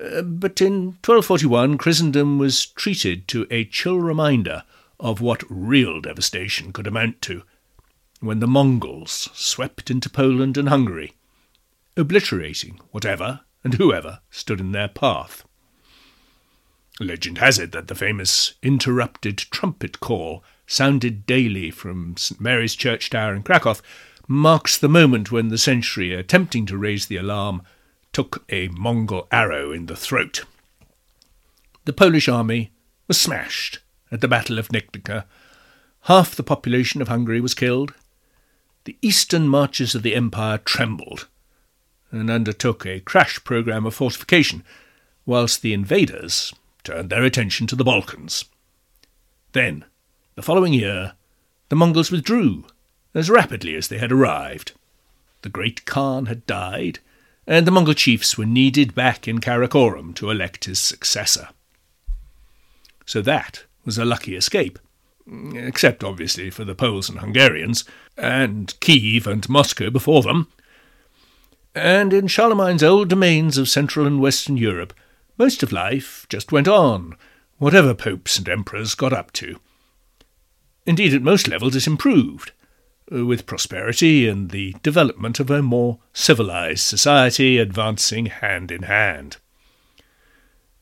Uh, 0.00 0.22
but 0.22 0.60
in 0.60 0.96
1241, 1.04 1.76
Christendom 1.76 2.38
was 2.38 2.66
treated 2.66 3.28
to 3.28 3.46
a 3.50 3.64
chill 3.66 3.98
reminder 3.98 4.64
of 4.98 5.20
what 5.20 5.42
real 5.50 6.00
devastation 6.00 6.72
could 6.72 6.86
amount 6.86 7.20
to 7.22 7.42
when 8.20 8.40
the 8.40 8.46
Mongols 8.46 9.28
swept 9.34 9.90
into 9.90 10.08
Poland 10.08 10.56
and 10.56 10.70
Hungary, 10.70 11.12
obliterating 11.96 12.80
whatever 12.90 13.40
and 13.62 13.74
whoever 13.74 14.20
stood 14.30 14.60
in 14.60 14.72
their 14.72 14.88
path. 14.88 15.44
Legend 17.00 17.38
has 17.38 17.58
it 17.58 17.72
that 17.72 17.88
the 17.88 17.94
famous 17.94 18.54
interrupted 18.62 19.38
trumpet 19.38 19.98
call, 19.98 20.44
sounded 20.66 21.26
daily 21.26 21.70
from 21.70 22.16
St. 22.16 22.40
Mary's 22.40 22.76
Church 22.76 23.10
Tower 23.10 23.34
in 23.34 23.42
Krakow, 23.42 23.76
marks 24.28 24.78
the 24.78 24.88
moment 24.88 25.32
when 25.32 25.48
the 25.48 25.58
sentry, 25.58 26.14
attempting 26.14 26.66
to 26.66 26.78
raise 26.78 27.06
the 27.06 27.16
alarm, 27.16 27.62
took 28.12 28.44
a 28.48 28.68
Mongol 28.68 29.26
arrow 29.32 29.72
in 29.72 29.86
the 29.86 29.96
throat. 29.96 30.44
The 31.84 31.92
Polish 31.92 32.28
army 32.28 32.70
was 33.08 33.20
smashed 33.20 33.80
at 34.12 34.20
the 34.20 34.28
Battle 34.28 34.58
of 34.58 34.68
Nyktyka. 34.68 35.24
Half 36.02 36.36
the 36.36 36.44
population 36.44 37.02
of 37.02 37.08
Hungary 37.08 37.40
was 37.40 37.54
killed. 37.54 37.92
The 38.84 38.96
eastern 39.02 39.48
marches 39.48 39.94
of 39.94 40.02
the 40.02 40.14
empire 40.14 40.58
trembled 40.58 41.26
and 42.12 42.30
undertook 42.30 42.86
a 42.86 43.00
crash 43.00 43.42
program 43.42 43.84
of 43.84 43.94
fortification, 43.94 44.62
whilst 45.26 45.60
the 45.60 45.72
invaders 45.72 46.52
turned 46.84 47.10
their 47.10 47.24
attention 47.24 47.66
to 47.66 47.76
the 47.76 47.84
Balkans. 47.84 48.44
Then, 49.52 49.84
the 50.34 50.42
following 50.42 50.72
year, 50.72 51.14
the 51.68 51.76
Mongols 51.76 52.10
withdrew 52.10 52.64
as 53.14 53.30
rapidly 53.30 53.74
as 53.74 53.88
they 53.88 53.98
had 53.98 54.12
arrived. 54.12 54.72
The 55.42 55.48
great 55.48 55.84
Khan 55.84 56.26
had 56.26 56.46
died, 56.46 56.98
and 57.46 57.66
the 57.66 57.70
Mongol 57.70 57.94
chiefs 57.94 58.36
were 58.36 58.46
needed 58.46 58.94
back 58.94 59.28
in 59.28 59.40
Karakorum 59.40 60.14
to 60.14 60.30
elect 60.30 60.64
his 60.64 60.78
successor. 60.78 61.48
So 63.06 63.22
that 63.22 63.64
was 63.84 63.98
a 63.98 64.04
lucky 64.04 64.34
escape, 64.34 64.78
except 65.54 66.02
obviously 66.02 66.50
for 66.50 66.64
the 66.64 66.74
Poles 66.74 67.08
and 67.08 67.20
Hungarians, 67.20 67.84
and 68.16 68.74
Kiev 68.80 69.26
and 69.26 69.48
Moscow 69.48 69.90
before 69.90 70.22
them. 70.22 70.48
And 71.74 72.12
in 72.12 72.28
Charlemagne's 72.28 72.82
old 72.82 73.08
domains 73.08 73.58
of 73.58 73.68
Central 73.68 74.06
and 74.06 74.20
Western 74.20 74.56
Europe, 74.56 74.94
most 75.36 75.62
of 75.62 75.72
life 75.72 76.26
just 76.28 76.52
went 76.52 76.68
on, 76.68 77.16
whatever 77.58 77.94
popes 77.94 78.38
and 78.38 78.48
emperors 78.48 78.94
got 78.94 79.12
up 79.12 79.32
to. 79.32 79.58
Indeed, 80.86 81.14
at 81.14 81.22
most 81.22 81.48
levels 81.48 81.74
it 81.74 81.86
improved, 81.86 82.52
uh, 83.12 83.24
with 83.24 83.46
prosperity 83.46 84.28
and 84.28 84.50
the 84.50 84.74
development 84.82 85.40
of 85.40 85.50
a 85.50 85.62
more 85.62 85.98
civilized 86.12 86.84
society 86.84 87.58
advancing 87.58 88.26
hand 88.26 88.70
in 88.70 88.82
hand. 88.82 89.38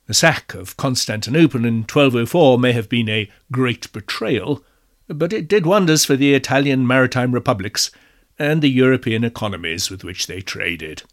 The 0.07 0.15
sack 0.15 0.55
of 0.55 0.77
Constantinople 0.77 1.65
in 1.65 1.83
1204 1.83 2.59
may 2.59 2.73
have 2.73 2.89
been 2.89 3.09
a 3.09 3.31
great 3.51 3.93
betrayal, 3.93 4.65
but 5.09 5.33
it 5.33 5.49
did 5.49 5.65
wonders 5.65 6.05
for 6.05 6.17
the 6.17 6.35
Italian 6.35 6.87
maritime 6.87 7.33
republics 7.33 7.91
and 8.39 8.61
the 8.61 8.71
European 8.71 9.25
economies 9.25 9.91
with 9.91 10.05
which 10.05 10.27
they 10.27 10.41
traded. 10.41 11.05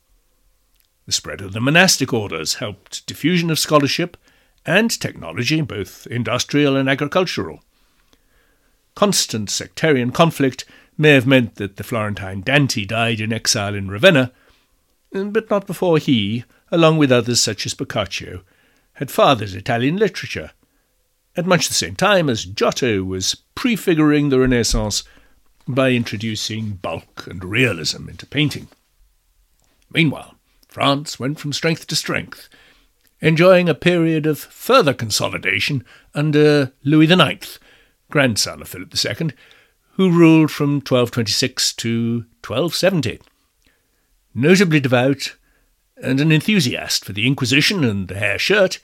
The 1.10 1.13
spread 1.13 1.42
of 1.42 1.54
the 1.54 1.60
monastic 1.60 2.13
orders 2.13 2.54
helped 2.62 3.04
diffusion 3.08 3.50
of 3.50 3.58
scholarship 3.58 4.16
and 4.63 4.92
technology, 4.92 5.60
both 5.62 6.06
industrial 6.06 6.75
and 6.75 6.88
agricultural. 6.88 7.63
Constant 8.94 9.50
sectarian 9.50 10.12
conflict 10.12 10.66
may 11.00 11.13
have 11.13 11.25
meant 11.25 11.56
that 11.56 11.78
the 11.78 11.84
Florentine 11.84 12.42
Dante 12.42 12.86
died 12.86 13.20
in 13.20 13.34
exile 13.34 13.74
in 13.74 13.89
Ravenna, 13.89 14.32
but 15.12 15.50
not 15.50 15.66
before 15.66 15.98
he, 15.98 16.44
along 16.72 17.00
with 17.00 17.12
others 17.12 17.42
such 17.42 17.66
as 17.66 17.74
Boccaccio, 17.74 18.44
had 18.94 19.10
fathered 19.10 19.56
Italian 19.56 19.98
literature, 19.98 20.51
at 21.36 21.48
much 21.48 21.68
the 21.68 21.74
same 21.74 21.96
time 21.96 22.30
as 22.30 22.46
Giotto 22.46 23.04
was 23.04 23.34
prefiguring 23.56 24.30
the 24.30 24.38
Renaissance 24.38 25.04
by 25.68 25.89
introducing 25.89 26.74
bulk 26.74 27.25
and 27.25 27.44
realism 27.44 28.08
into 28.10 28.28
painting. 28.28 28.68
Meanwhile, 29.92 30.36
France 30.80 31.20
went 31.20 31.38
from 31.38 31.52
strength 31.52 31.88
to 31.88 31.96
strength, 31.98 32.48
enjoying 33.20 33.68
a 33.68 33.76
period 33.76 34.26
of 34.26 34.40
further 34.40 34.94
consolidation 34.94 35.84
under 36.16 36.72
Louis 36.86 37.12
IX, 37.12 37.60
grandson 38.10 38.62
of 38.62 38.70
Philip 38.70 38.94
II, 38.96 39.32
who 39.96 40.10
ruled 40.10 40.52
from 40.52 40.76
1226 40.76 41.74
to 41.74 42.24
1270. 42.48 43.20
Notably 44.34 44.80
devout 44.80 45.36
and 46.02 46.22
an 46.22 46.32
enthusiast 46.32 47.04
for 47.04 47.12
the 47.12 47.28
Inquisition 47.28 47.84
and 47.84 48.08
the 48.08 48.18
hair 48.18 48.40
shirt, 48.40 48.80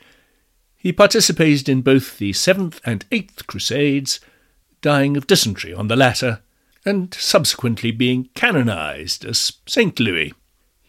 he 0.75 0.91
participated 0.91 1.69
in 1.69 1.81
both 1.81 2.17
the 2.17 2.33
Seventh 2.33 2.81
and 2.83 3.05
Eighth 3.09 3.47
Crusades, 3.47 4.19
dying 4.81 5.15
of 5.15 5.27
dysentery 5.27 5.73
on 5.73 5.87
the 5.87 5.95
latter, 5.95 6.41
and 6.85 7.13
subsequently 7.13 7.91
being 7.91 8.27
canonized 8.35 9.23
as 9.23 9.53
Saint 9.65 9.97
Louis. 9.97 10.33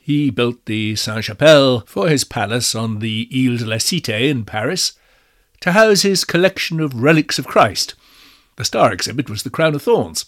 He 0.07 0.31
built 0.31 0.67
the 0.67 0.95
Sainte 0.95 1.25
Chapelle 1.25 1.81
for 1.81 2.09
his 2.09 2.23
palace 2.23 2.77
on 2.77 3.01
the 3.01 3.29
Ile 3.35 3.57
de 3.57 3.67
la 3.67 3.79
Cité 3.79 4.31
in 4.31 4.45
Paris 4.45 4.93
to 5.63 5.73
house 5.73 6.03
his 6.03 6.25
collection 6.25 6.79
of 6.79 7.03
relics 7.03 7.41
of 7.41 7.49
Christ. 7.49 7.97
The 8.55 8.65
star 8.65 8.93
exhibit 8.93 9.29
was 9.29 9.43
the 9.43 9.51
Crown 9.51 9.75
of 9.75 9.83
Thorns, 9.83 10.25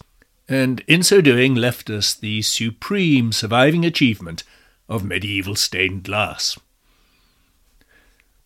and 0.49 0.81
in 0.85 1.01
so 1.01 1.21
doing 1.21 1.55
left 1.55 1.89
us 1.89 2.13
the 2.13 2.41
supreme 2.41 3.31
surviving 3.31 3.85
achievement 3.85 4.43
of 4.89 5.05
medieval 5.05 5.55
stained 5.55 6.03
glass. 6.03 6.59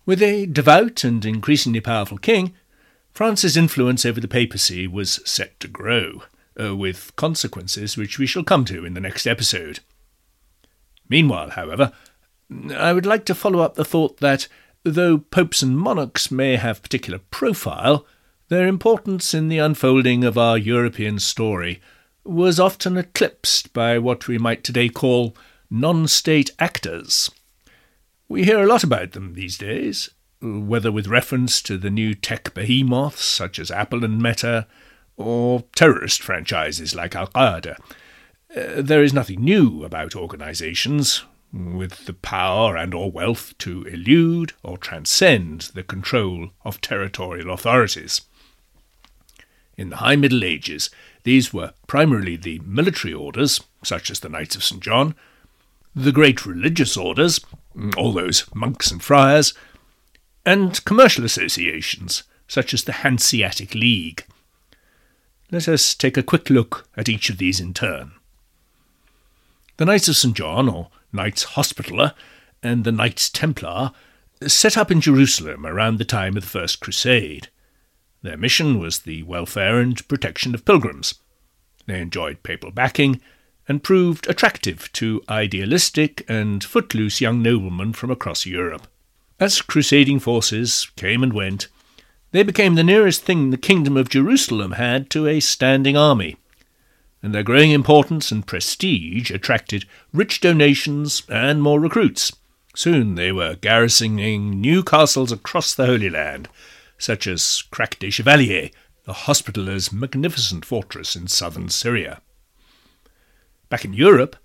With 0.05 0.21
a 0.21 0.45
devout 0.45 1.03
and 1.03 1.25
increasingly 1.25 1.81
powerful 1.81 2.19
king, 2.19 2.53
France's 3.11 3.57
influence 3.57 4.05
over 4.05 4.21
the 4.21 4.27
papacy 4.27 4.85
was 4.85 5.19
set 5.25 5.59
to 5.61 5.67
grow, 5.67 6.25
uh, 6.61 6.75
with 6.75 7.11
consequences 7.15 7.97
which 7.97 8.19
we 8.19 8.27
shall 8.27 8.43
come 8.43 8.65
to 8.65 8.85
in 8.85 8.93
the 8.93 9.01
next 9.01 9.25
episode. 9.25 9.79
Meanwhile, 11.09 11.51
however, 11.51 11.91
I 12.75 12.93
would 12.93 13.05
like 13.05 13.25
to 13.25 13.35
follow 13.35 13.59
up 13.59 13.75
the 13.75 13.85
thought 13.85 14.17
that, 14.19 14.47
though 14.83 15.17
popes 15.17 15.61
and 15.61 15.77
monarchs 15.77 16.31
may 16.31 16.55
have 16.55 16.81
particular 16.81 17.19
profile, 17.19 18.05
their 18.49 18.67
importance 18.67 19.33
in 19.33 19.47
the 19.47 19.57
unfolding 19.57 20.23
of 20.23 20.37
our 20.37 20.57
European 20.57 21.19
story 21.19 21.81
was 22.23 22.59
often 22.59 22.97
eclipsed 22.97 23.73
by 23.73 23.97
what 23.97 24.27
we 24.27 24.37
might 24.37 24.63
today 24.63 24.89
call 24.89 25.35
non 25.69 26.07
state 26.07 26.51
actors. 26.59 27.29
We 28.29 28.43
hear 28.43 28.61
a 28.61 28.67
lot 28.67 28.83
about 28.83 29.11
them 29.11 29.33
these 29.33 29.57
days, 29.57 30.09
whether 30.41 30.91
with 30.91 31.07
reference 31.07 31.61
to 31.63 31.77
the 31.77 31.89
new 31.89 32.13
tech 32.13 32.53
behemoths 32.53 33.25
such 33.25 33.59
as 33.59 33.71
Apple 33.71 34.05
and 34.05 34.21
Meta, 34.21 34.67
or 35.17 35.63
terrorist 35.75 36.21
franchises 36.21 36.95
like 36.95 37.15
Al 37.15 37.27
Qaeda. 37.27 37.77
Uh, 38.55 38.81
there 38.81 39.03
is 39.03 39.13
nothing 39.13 39.43
new 39.43 39.83
about 39.83 40.15
organizations 40.15 41.23
with 41.51 42.05
the 42.05 42.13
power 42.13 42.75
and 42.75 42.93
or 42.93 43.11
wealth 43.11 43.57
to 43.59 43.83
elude 43.83 44.53
or 44.63 44.77
transcend 44.77 45.61
the 45.73 45.83
control 45.83 46.49
of 46.63 46.81
territorial 46.81 47.51
authorities. 47.51 48.21
In 49.75 49.89
the 49.89 49.97
High 49.97 50.15
Middle 50.15 50.43
Ages, 50.43 50.89
these 51.23 51.53
were 51.53 51.73
primarily 51.87 52.35
the 52.35 52.59
military 52.59 53.13
orders, 53.13 53.61
such 53.83 54.11
as 54.11 54.19
the 54.19 54.29
Knights 54.29 54.55
of 54.55 54.63
St. 54.63 54.81
John, 54.81 55.15
the 55.95 56.11
great 56.11 56.45
religious 56.45 56.95
orders, 56.95 57.39
all 57.97 58.13
those 58.13 58.45
monks 58.53 58.91
and 58.91 59.01
friars, 59.01 59.53
and 60.45 60.83
commercial 60.85 61.25
associations, 61.25 62.23
such 62.47 62.73
as 62.73 62.83
the 62.83 62.91
Hanseatic 62.91 63.73
League. 63.73 64.25
Let 65.49 65.67
us 65.67 65.95
take 65.95 66.17
a 66.17 66.23
quick 66.23 66.49
look 66.49 66.87
at 66.95 67.09
each 67.09 67.29
of 67.29 67.37
these 67.37 67.59
in 67.59 67.73
turn. 67.73 68.13
The 69.83 69.91
Knights 69.91 70.07
of 70.07 70.15
St. 70.15 70.33
John, 70.33 70.69
or 70.69 70.87
Knights 71.11 71.43
Hospitaller, 71.43 72.13
and 72.63 72.85
the 72.85 72.91
Knights 72.93 73.29
Templar 73.29 73.91
set 74.47 74.77
up 74.77 74.89
in 74.89 75.01
Jerusalem 75.01 75.65
around 75.65 75.97
the 75.97 76.05
time 76.05 76.37
of 76.37 76.43
the 76.43 76.49
First 76.49 76.79
Crusade. 76.79 77.49
Their 78.21 78.37
mission 78.37 78.79
was 78.79 78.99
the 78.99 79.23
welfare 79.23 79.81
and 79.81 80.07
protection 80.07 80.55
of 80.55 80.63
pilgrims. 80.63 81.15
They 81.85 81.99
enjoyed 81.99 82.43
papal 82.43 82.71
backing 82.71 83.19
and 83.67 83.83
proved 83.83 84.25
attractive 84.29 84.89
to 84.93 85.21
idealistic 85.27 86.23
and 86.29 86.63
footloose 86.63 87.19
young 87.19 87.41
noblemen 87.41 87.91
from 87.91 88.09
across 88.09 88.45
Europe. 88.45 88.87
As 89.37 89.61
crusading 89.61 90.19
forces 90.19 90.89
came 90.95 91.23
and 91.23 91.33
went, 91.33 91.67
they 92.31 92.43
became 92.43 92.75
the 92.75 92.85
nearest 92.85 93.23
thing 93.23 93.49
the 93.49 93.57
Kingdom 93.57 93.97
of 93.97 94.07
Jerusalem 94.07 94.71
had 94.71 95.09
to 95.09 95.27
a 95.27 95.41
standing 95.41 95.97
army, 95.97 96.37
and 97.23 97.33
their 97.33 97.41
growing 97.41 97.71
importance 97.71 98.31
and 98.31 98.45
prestige 98.45 99.31
attracted 99.31 99.85
rich 100.11 100.41
donations 100.41 101.23
and 101.29 101.63
more 101.63 101.79
recruits. 101.79 102.33
Soon 102.75 103.15
they 103.15 103.31
were 103.31 103.55
garrisoning 103.55 104.59
new 104.59 104.83
castles 104.83 105.31
across 105.31 105.73
the 105.73 105.85
Holy 105.85 106.09
Land, 106.09 106.49
such 106.97 107.25
as 107.25 107.63
Crac 107.71 107.97
des 107.99 108.11
Chevaliers, 108.11 108.71
the 109.05 109.13
Hospitallers' 109.13 109.93
magnificent 109.93 110.65
fortress 110.65 111.15
in 111.15 111.27
southern 111.27 111.69
Syria. 111.69 112.21
Back 113.69 113.85
in 113.85 113.93
Europe, 113.93 114.35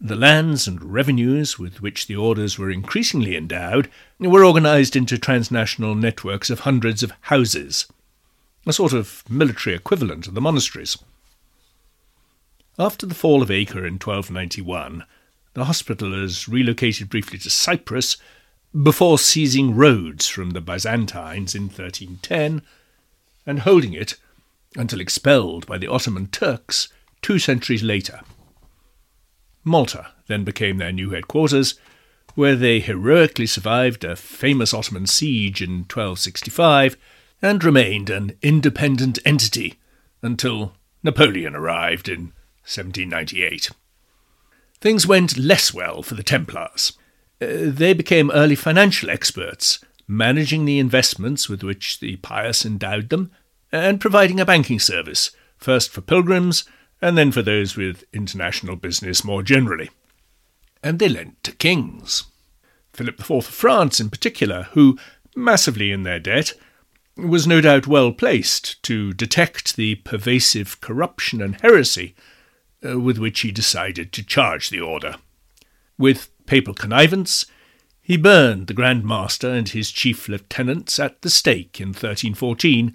the 0.00 0.16
lands 0.16 0.68
and 0.68 0.92
revenues 0.92 1.58
with 1.58 1.80
which 1.80 2.06
the 2.06 2.16
orders 2.16 2.58
were 2.58 2.70
increasingly 2.70 3.34
endowed 3.34 3.90
were 4.18 4.44
organised 4.44 4.94
into 4.94 5.16
transnational 5.16 5.94
networks 5.94 6.50
of 6.50 6.60
hundreds 6.60 7.02
of 7.02 7.12
houses, 7.22 7.86
a 8.66 8.72
sort 8.72 8.92
of 8.92 9.24
military 9.28 9.74
equivalent 9.74 10.26
of 10.26 10.34
the 10.34 10.40
monasteries. 10.40 10.98
After 12.78 13.06
the 13.06 13.14
fall 13.14 13.42
of 13.42 13.50
Acre 13.50 13.86
in 13.86 13.94
1291, 13.94 15.04
the 15.54 15.64
Hospitallers 15.64 16.46
relocated 16.46 17.08
briefly 17.08 17.38
to 17.38 17.48
Cyprus 17.48 18.18
before 18.82 19.18
seizing 19.18 19.74
Rhodes 19.74 20.28
from 20.28 20.50
the 20.50 20.60
Byzantines 20.60 21.54
in 21.54 21.64
1310 21.64 22.60
and 23.46 23.60
holding 23.60 23.94
it 23.94 24.16
until 24.76 25.00
expelled 25.00 25.66
by 25.66 25.78
the 25.78 25.86
Ottoman 25.86 26.26
Turks 26.26 26.88
two 27.22 27.38
centuries 27.38 27.82
later. 27.82 28.20
Malta 29.64 30.08
then 30.26 30.44
became 30.44 30.76
their 30.76 30.92
new 30.92 31.10
headquarters, 31.10 31.76
where 32.34 32.56
they 32.56 32.80
heroically 32.80 33.46
survived 33.46 34.04
a 34.04 34.16
famous 34.16 34.74
Ottoman 34.74 35.06
siege 35.06 35.62
in 35.62 35.78
1265 35.78 36.98
and 37.40 37.64
remained 37.64 38.10
an 38.10 38.36
independent 38.42 39.18
entity 39.24 39.78
until 40.20 40.74
Napoleon 41.02 41.56
arrived 41.56 42.06
in 42.06 42.34
1798. 42.66 43.70
Things 44.80 45.06
went 45.06 45.38
less 45.38 45.72
well 45.72 46.02
for 46.02 46.14
the 46.14 46.22
Templars. 46.22 46.92
Uh, 47.40 47.46
they 47.70 47.94
became 47.94 48.30
early 48.30 48.54
financial 48.54 49.08
experts, 49.08 49.78
managing 50.08 50.64
the 50.64 50.78
investments 50.78 51.48
with 51.48 51.62
which 51.62 52.00
the 52.00 52.16
pious 52.16 52.66
endowed 52.66 53.08
them, 53.08 53.30
and 53.72 54.00
providing 54.00 54.40
a 54.40 54.44
banking 54.44 54.80
service, 54.80 55.30
first 55.56 55.90
for 55.90 56.00
pilgrims 56.00 56.64
and 57.02 57.16
then 57.16 57.30
for 57.30 57.42
those 57.42 57.76
with 57.76 58.04
international 58.12 58.76
business 58.76 59.24
more 59.24 59.42
generally. 59.42 59.90
And 60.82 60.98
they 60.98 61.08
lent 61.08 61.42
to 61.44 61.52
kings. 61.52 62.24
Philip 62.92 63.20
IV 63.20 63.30
of 63.30 63.46
France, 63.46 64.00
in 64.00 64.08
particular, 64.08 64.64
who, 64.72 64.98
massively 65.34 65.92
in 65.92 66.02
their 66.02 66.18
debt, 66.18 66.54
was 67.16 67.46
no 67.46 67.60
doubt 67.60 67.86
well 67.86 68.12
placed 68.12 68.82
to 68.84 69.12
detect 69.12 69.76
the 69.76 69.96
pervasive 69.96 70.80
corruption 70.80 71.42
and 71.42 71.60
heresy 71.60 72.14
uh, 72.84 72.98
with 72.98 73.18
which 73.18 73.40
he 73.40 73.52
decided 73.52 74.12
to 74.12 74.24
charge 74.24 74.70
the 74.70 74.80
order. 74.80 75.16
With 75.98 76.30
papal 76.46 76.74
connivance, 76.74 77.46
he 78.02 78.16
burned 78.16 78.66
the 78.66 78.74
Grand 78.74 79.04
Master 79.04 79.50
and 79.50 79.68
his 79.68 79.90
chief 79.90 80.28
lieutenants 80.28 80.98
at 80.98 81.22
the 81.22 81.30
stake 81.30 81.80
in 81.80 81.88
1314. 81.88 82.94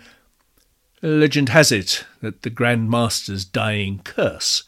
Legend 1.02 1.50
has 1.50 1.72
it 1.72 2.06
that 2.22 2.44
the 2.44 2.50
Grand 2.50 2.90
Master's 2.90 3.44
dying 3.44 4.02
curse 4.04 4.64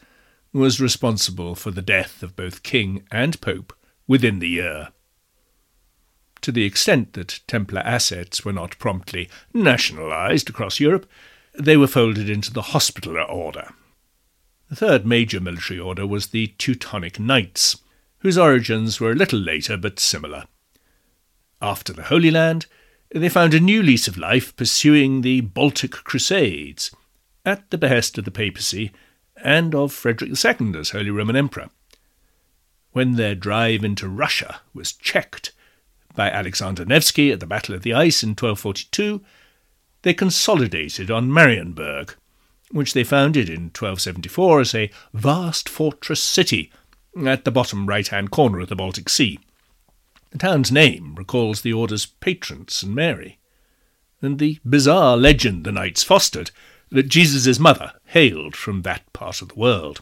was 0.52 0.80
responsible 0.80 1.54
for 1.54 1.70
the 1.70 1.82
death 1.82 2.22
of 2.22 2.36
both 2.36 2.62
king 2.62 3.04
and 3.10 3.40
pope 3.40 3.72
within 4.06 4.38
the 4.38 4.48
year. 4.48 4.88
To 6.42 6.52
the 6.52 6.64
extent 6.64 7.14
that 7.14 7.40
Templar 7.46 7.80
assets 7.80 8.44
were 8.44 8.52
not 8.52 8.78
promptly 8.78 9.30
nationalised 9.54 10.50
across 10.50 10.78
Europe, 10.78 11.08
they 11.58 11.76
were 11.76 11.86
folded 11.86 12.28
into 12.28 12.52
the 12.52 12.62
Hospitaller 12.62 13.22
Order. 13.22 13.72
The 14.68 14.76
third 14.76 15.06
major 15.06 15.40
military 15.40 15.78
order 15.78 16.06
was 16.06 16.28
the 16.28 16.54
Teutonic 16.58 17.20
Knights, 17.20 17.76
whose 18.18 18.38
origins 18.38 19.00
were 19.00 19.12
a 19.12 19.16
little 19.16 19.38
later 19.38 19.76
but 19.76 20.00
similar. 20.00 20.44
After 21.60 21.92
the 21.92 22.04
Holy 22.04 22.30
Land, 22.30 22.66
they 23.10 23.28
found 23.28 23.54
a 23.54 23.60
new 23.60 23.82
lease 23.82 24.08
of 24.08 24.16
life 24.16 24.56
pursuing 24.56 25.20
the 25.20 25.42
Baltic 25.42 25.92
Crusades, 25.92 26.90
at 27.44 27.70
the 27.70 27.78
behest 27.78 28.18
of 28.18 28.24
the 28.24 28.30
papacy 28.30 28.90
and 29.36 29.74
of 29.74 29.92
Frederick 29.92 30.30
II 30.30 30.78
as 30.78 30.90
Holy 30.90 31.10
Roman 31.10 31.36
Emperor. 31.36 31.70
When 32.92 33.16
their 33.16 33.34
drive 33.34 33.84
into 33.84 34.08
Russia 34.08 34.60
was 34.72 34.92
checked 34.92 35.52
by 36.14 36.30
Alexander 36.30 36.84
Nevsky 36.84 37.32
at 37.32 37.40
the 37.40 37.46
Battle 37.46 37.74
of 37.74 37.82
the 37.82 37.92
Ice 37.92 38.22
in 38.22 38.30
1242, 38.30 39.20
they 40.02 40.14
consolidated 40.14 41.10
on 41.10 41.30
Marienburg, 41.30 42.14
which 42.70 42.94
they 42.94 43.04
founded 43.04 43.48
in 43.48 43.64
1274 43.64 44.60
as 44.60 44.74
a 44.74 44.90
vast 45.12 45.68
fortress 45.68 46.22
city 46.22 46.72
at 47.26 47.44
the 47.44 47.50
bottom 47.50 47.86
right 47.86 48.08
hand 48.08 48.30
corner 48.30 48.60
of 48.60 48.68
the 48.68 48.76
Baltic 48.76 49.08
Sea. 49.08 49.38
The 50.30 50.38
town's 50.38 50.72
name 50.72 51.14
recalls 51.14 51.60
the 51.60 51.72
order's 51.72 52.06
patron, 52.06 52.66
St. 52.68 52.92
Mary, 52.92 53.38
and 54.20 54.38
the 54.38 54.58
bizarre 54.64 55.16
legend 55.16 55.64
the 55.64 55.72
knights 55.72 56.02
fostered 56.02 56.50
that 56.90 57.08
Jesus' 57.08 57.58
mother 57.58 57.92
hailed 58.06 58.56
from 58.56 58.82
that 58.82 59.10
part 59.12 59.42
of 59.42 59.48
the 59.48 59.54
world. 59.54 60.00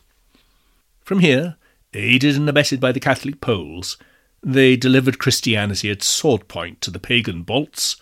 From 1.04 1.18
here, 1.18 1.56
aided 1.92 2.36
and 2.36 2.48
abetted 2.48 2.80
by 2.80 2.92
the 2.92 3.00
Catholic 3.00 3.40
Poles, 3.40 3.98
they 4.42 4.76
delivered 4.76 5.18
Christianity 5.18 5.90
at 5.90 6.02
sword 6.02 6.48
point 6.48 6.80
to 6.80 6.90
the 6.90 6.98
pagan 6.98 7.42
Balts, 7.42 7.96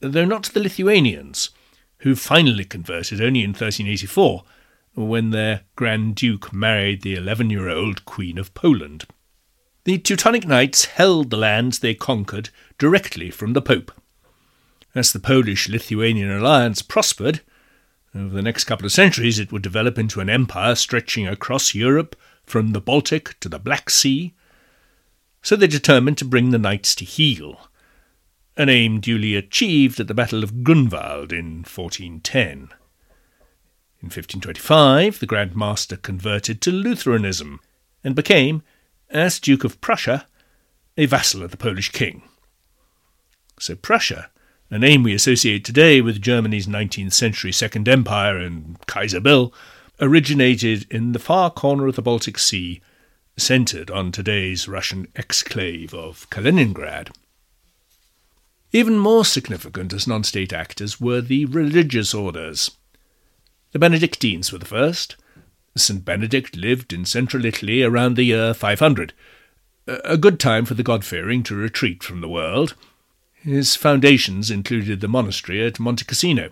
though 0.00 0.24
not 0.24 0.44
to 0.44 0.54
the 0.54 0.60
Lithuanians, 0.60 1.50
who 1.98 2.14
finally 2.14 2.64
converted 2.64 3.20
only 3.20 3.42
in 3.42 3.50
1384 3.50 4.44
when 4.94 5.30
their 5.30 5.62
Grand 5.76 6.14
Duke 6.14 6.52
married 6.52 7.02
the 7.02 7.14
11 7.14 7.50
year 7.50 7.68
old 7.68 8.04
Queen 8.04 8.38
of 8.38 8.54
Poland. 8.54 9.04
The 9.84 9.98
Teutonic 9.98 10.46
Knights 10.46 10.86
held 10.86 11.30
the 11.30 11.36
lands 11.36 11.78
they 11.78 11.94
conquered 11.94 12.50
directly 12.78 13.30
from 13.30 13.52
the 13.52 13.62
Pope. 13.62 13.92
As 14.94 15.12
the 15.12 15.20
Polish 15.20 15.68
Lithuanian 15.68 16.30
alliance 16.30 16.82
prospered, 16.82 17.40
over 18.14 18.34
the 18.34 18.42
next 18.42 18.64
couple 18.64 18.86
of 18.86 18.92
centuries 18.92 19.38
it 19.38 19.52
would 19.52 19.62
develop 19.62 19.98
into 19.98 20.20
an 20.20 20.28
empire 20.28 20.74
stretching 20.74 21.26
across 21.26 21.74
Europe 21.74 22.16
from 22.44 22.72
the 22.72 22.80
Baltic 22.80 23.38
to 23.40 23.48
the 23.48 23.58
Black 23.58 23.90
Sea. 23.90 24.34
So 25.42 25.56
they 25.56 25.66
determined 25.66 26.18
to 26.18 26.24
bring 26.24 26.50
the 26.50 26.58
knights 26.58 26.94
to 26.96 27.04
heel, 27.04 27.67
an 28.58 28.68
aim 28.68 28.98
duly 28.98 29.36
achieved 29.36 30.00
at 30.00 30.08
the 30.08 30.14
Battle 30.14 30.42
of 30.42 30.64
Grunwald 30.64 31.32
in 31.32 31.58
1410. 31.58 32.70
In 34.00 34.06
1525, 34.06 35.20
the 35.20 35.26
Grand 35.26 35.54
Master 35.54 35.96
converted 35.96 36.60
to 36.62 36.72
Lutheranism 36.72 37.60
and 38.02 38.16
became, 38.16 38.64
as 39.10 39.38
Duke 39.38 39.62
of 39.62 39.80
Prussia, 39.80 40.26
a 40.96 41.06
vassal 41.06 41.44
of 41.44 41.52
the 41.52 41.56
Polish 41.56 41.90
king. 41.90 42.22
So 43.60 43.76
Prussia, 43.76 44.28
a 44.70 44.78
name 44.78 45.04
we 45.04 45.14
associate 45.14 45.64
today 45.64 46.00
with 46.00 46.20
Germany's 46.20 46.66
19th 46.66 47.12
century 47.12 47.52
Second 47.52 47.88
Empire 47.88 48.38
and 48.38 48.84
Kaiser 48.86 49.20
Bill, 49.20 49.54
originated 50.00 50.84
in 50.90 51.12
the 51.12 51.20
far 51.20 51.52
corner 51.52 51.86
of 51.86 51.94
the 51.94 52.02
Baltic 52.02 52.38
Sea, 52.38 52.80
centred 53.36 53.88
on 53.88 54.10
today's 54.10 54.66
Russian 54.66 55.06
exclave 55.14 55.94
of 55.94 56.28
Kaliningrad. 56.30 57.10
Even 58.72 58.98
more 58.98 59.24
significant 59.24 59.92
as 59.92 60.06
non 60.06 60.24
state 60.24 60.52
actors 60.52 61.00
were 61.00 61.20
the 61.20 61.46
religious 61.46 62.12
orders. 62.12 62.70
The 63.72 63.78
Benedictines 63.78 64.52
were 64.52 64.58
the 64.58 64.66
first. 64.66 65.16
St. 65.76 66.04
Benedict 66.04 66.56
lived 66.56 66.92
in 66.92 67.04
central 67.04 67.44
Italy 67.44 67.82
around 67.82 68.16
the 68.16 68.24
year 68.24 68.52
500, 68.52 69.12
a 69.86 70.16
good 70.16 70.40
time 70.40 70.64
for 70.64 70.74
the 70.74 70.82
God 70.82 71.04
fearing 71.04 71.42
to 71.44 71.54
retreat 71.54 72.02
from 72.02 72.20
the 72.20 72.28
world. 72.28 72.74
His 73.34 73.76
foundations 73.76 74.50
included 74.50 75.00
the 75.00 75.08
monastery 75.08 75.64
at 75.64 75.78
Monte 75.78 76.04
Cassino. 76.04 76.50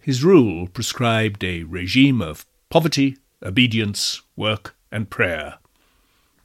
His 0.00 0.24
rule 0.24 0.66
prescribed 0.66 1.44
a 1.44 1.62
regime 1.62 2.20
of 2.20 2.44
poverty, 2.68 3.16
obedience, 3.42 4.20
work, 4.36 4.74
and 4.90 5.08
prayer. 5.08 5.58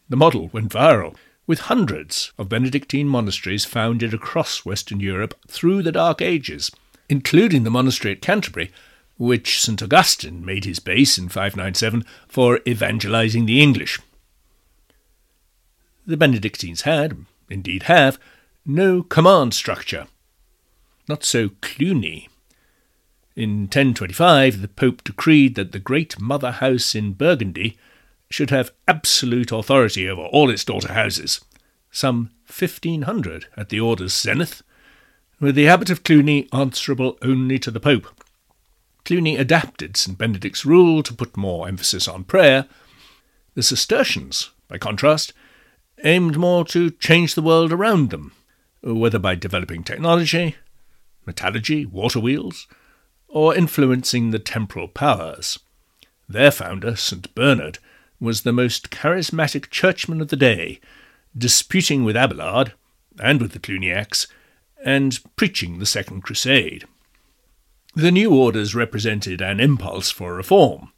The 0.07 0.17
model 0.17 0.49
went 0.53 0.71
viral, 0.71 1.15
with 1.47 1.61
hundreds 1.61 2.33
of 2.37 2.49
Benedictine 2.49 3.07
monasteries 3.07 3.63
founded 3.63 4.13
across 4.13 4.65
Western 4.65 4.99
Europe 4.99 5.33
through 5.47 5.81
the 5.81 5.93
Dark 5.93 6.21
Ages, 6.21 6.69
including 7.07 7.63
the 7.63 7.71
monastery 7.71 8.11
at 8.13 8.21
Canterbury, 8.21 8.71
which 9.17 9.61
St. 9.61 9.81
Augustine 9.81 10.45
made 10.45 10.65
his 10.65 10.79
base 10.79 11.17
in 11.17 11.29
597 11.29 12.05
for 12.27 12.59
evangelizing 12.67 13.45
the 13.45 13.61
English. 13.61 13.99
The 16.05 16.17
Benedictines 16.17 16.81
had, 16.81 17.25
indeed 17.49 17.83
have, 17.83 18.19
no 18.65 19.01
command 19.01 19.53
structure. 19.53 20.07
Not 21.07 21.23
so 21.23 21.51
Cluny. 21.61 22.27
In 23.35 23.61
1025, 23.61 24.61
the 24.61 24.67
Pope 24.67 25.03
decreed 25.03 25.55
that 25.55 25.71
the 25.71 25.79
great 25.79 26.19
mother 26.19 26.51
house 26.51 26.93
in 26.93 27.13
Burgundy 27.13 27.77
should 28.29 28.49
have 28.49 28.71
absolute 28.87 29.51
authority 29.51 30.07
over 30.07 30.21
all 30.21 30.49
its 30.49 30.65
daughter 30.65 30.93
houses, 30.93 31.41
some 31.91 32.31
1500 32.47 33.47
at 33.55 33.69
the 33.69 33.79
order's 33.79 34.13
zenith, 34.13 34.63
with 35.39 35.55
the 35.55 35.67
abbot 35.67 35.89
of 35.89 36.03
Cluny 36.03 36.47
answerable 36.51 37.17
only 37.21 37.59
to 37.59 37.71
the 37.71 37.79
Pope. 37.79 38.07
Cluny 39.05 39.37
adapted 39.37 39.95
St. 39.95 40.17
Benedict's 40.17 40.65
rule 40.65 41.01
to 41.03 41.13
put 41.13 41.37
more 41.37 41.67
emphasis 41.67 42.07
on 42.07 42.25
prayer. 42.25 42.67
The 43.53 43.63
Cistercians, 43.63 44.51
by 44.67 44.77
contrast, 44.77 45.31
aimed 46.03 46.37
more 46.37 46.65
to 46.65 46.91
change 46.91 47.33
the 47.33 47.41
world 47.41 47.71
around 47.71 48.09
them, 48.09 48.33
whether 48.81 49.19
by 49.19 49.35
developing 49.35 49.83
technology, 49.83 50.55
metallurgy, 51.25 51.85
water 51.85 52.19
wheels, 52.19 52.67
or 53.27 53.55
influencing 53.55 54.31
the 54.31 54.39
temporal 54.39 54.87
powers. 54.87 55.59
Their 56.27 56.51
founder, 56.51 56.95
St. 56.95 57.33
Bernard, 57.33 57.79
was 58.19 58.41
the 58.41 58.53
most 58.53 58.89
charismatic 58.89 59.69
churchman 59.69 60.21
of 60.21 60.29
the 60.29 60.35
day, 60.35 60.79
disputing 61.37 62.03
with 62.03 62.15
Abelard 62.15 62.73
and 63.19 63.41
with 63.41 63.51
the 63.51 63.59
Cluniacs, 63.59 64.27
and 64.83 65.19
preaching 65.35 65.79
the 65.79 65.85
Second 65.85 66.21
Crusade. 66.21 66.85
The 67.95 68.11
new 68.11 68.33
orders 68.33 68.75
represented 68.75 69.41
an 69.41 69.59
impulse 69.59 70.11
for 70.11 70.35
reform, 70.35 70.91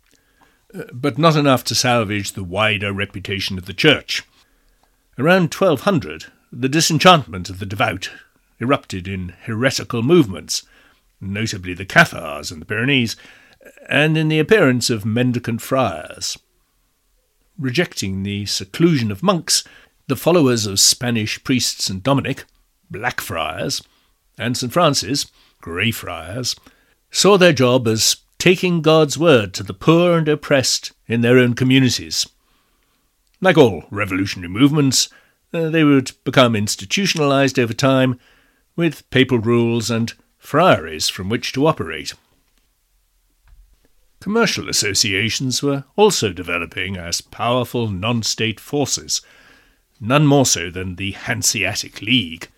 uh, 0.74 0.84
but 0.92 1.18
not 1.18 1.36
enough 1.36 1.64
to 1.66 1.76
salvage 1.76 2.34
the 2.34 2.44
wider 2.44 2.92
reputation 2.92 3.58
of 3.58 3.66
the 3.66 3.74
Church. 3.74 4.24
Around 5.18 5.54
1200, 5.54 6.26
the 6.52 6.70
disenchantment 6.70 7.50
of 7.50 7.60
the 7.60 7.66
devout 7.66 8.12
erupted 8.60 9.08
in 9.08 9.34
heretical 9.44 10.04
movements, 10.04 10.64
notably 11.22 11.74
the 11.74 11.86
Cathars 11.86 12.52
in 12.52 12.60
the 12.60 12.66
Pyrenees, 12.66 13.16
and 13.88 14.18
in 14.18 14.28
the 14.28 14.40
appearance 14.40 14.90
of 14.90 15.06
mendicant 15.06 15.62
friars. 15.62 16.38
Rejecting 17.60 18.24
the 18.24 18.46
seclusion 18.46 19.12
of 19.12 19.22
monks, 19.22 19.66
the 20.08 20.16
followers 20.16 20.66
of 20.66 20.80
Spanish 20.80 21.44
priests 21.44 21.86
St. 21.86 22.02
Dominic, 22.02 22.46
Black 22.90 23.20
Friars, 23.20 23.82
and 24.38 24.56
St. 24.56 24.72
Francis, 24.72 25.26
Grey 25.60 25.92
Friars, 25.92 26.56
saw 27.12 27.38
their 27.38 27.52
job 27.52 27.86
as 27.86 28.16
taking 28.38 28.82
God's 28.82 29.18
word 29.18 29.54
to 29.56 29.64
the 29.64 29.74
poor 29.74 30.18
and 30.18 30.30
oppressed 30.30 30.94
in 31.06 31.20
their 31.20 31.38
own 31.38 31.54
communities. 31.54 32.26
Like 33.42 33.58
all 33.58 33.84
revolutionary 33.92 34.50
movements, 34.50 35.10
uh, 35.54 35.70
they 35.70 35.84
would 35.84 36.12
become 36.24 36.56
institutionalized 36.56 37.60
over 37.60 37.74
time 37.74 38.18
with 38.78 39.10
papal 39.10 39.40
rules 39.40 39.92
and 39.92 40.14
friaries 40.38 41.10
from 41.10 41.28
which 41.28 41.52
to 41.52 41.68
operate. 41.68 42.14
Commercial 44.20 44.68
associations 44.68 45.64
were 45.64 45.86
also 45.96 46.34
developing 46.34 46.98
as 46.98 47.22
powerful 47.22 47.90
non 47.90 48.22
state 48.22 48.60
forces, 48.60 49.22
none 50.00 50.28
more 50.28 50.46
so 50.46 50.70
than 50.70 50.98
the 50.98 51.12
Hanseatic 51.12 52.02
League. 52.02 52.50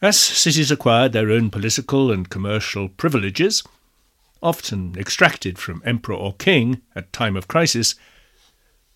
As 0.00 0.18
cities 0.18 0.70
acquired 0.70 1.12
their 1.12 1.30
own 1.30 1.50
political 1.50 2.10
and 2.10 2.28
commercial 2.28 2.88
privileges, 2.88 3.62
often 4.42 4.94
extracted 4.98 5.58
from 5.58 5.82
emperor 5.84 6.14
or 6.16 6.34
king 6.34 6.80
at 6.94 7.12
time 7.12 7.36
of 7.36 7.48
crisis, 7.48 7.94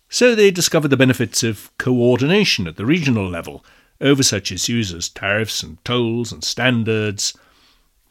so 0.09 0.35
they 0.35 0.51
discovered 0.51 0.89
the 0.89 0.97
benefits 0.97 1.43
of 1.43 1.71
coordination 1.77 2.67
at 2.67 2.77
the 2.77 2.85
regional 2.85 3.29
level 3.29 3.63
over 4.01 4.23
such 4.23 4.51
issues 4.51 4.93
as 4.93 5.07
tariffs 5.07 5.63
and 5.63 5.83
tolls 5.85 6.31
and 6.31 6.43
standards. 6.43 7.37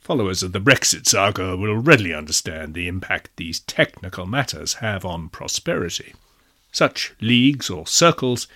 Followers 0.01 0.43
of 0.43 0.53
the 0.53 0.61
Brexit 0.61 1.07
saga 1.07 1.57
will 1.57 1.77
readily 1.77 2.15
understand 2.15 2.73
the 2.73 2.89
impact 2.89 3.31
these 3.37 3.61
technical 3.61 4.25
matters 4.25 4.75
have 4.75 5.05
on 5.05 5.29
prosperity. 5.29 6.15
Such 6.73 7.13
leagues 7.21 7.69
or 7.69 7.87
circles 7.87 8.49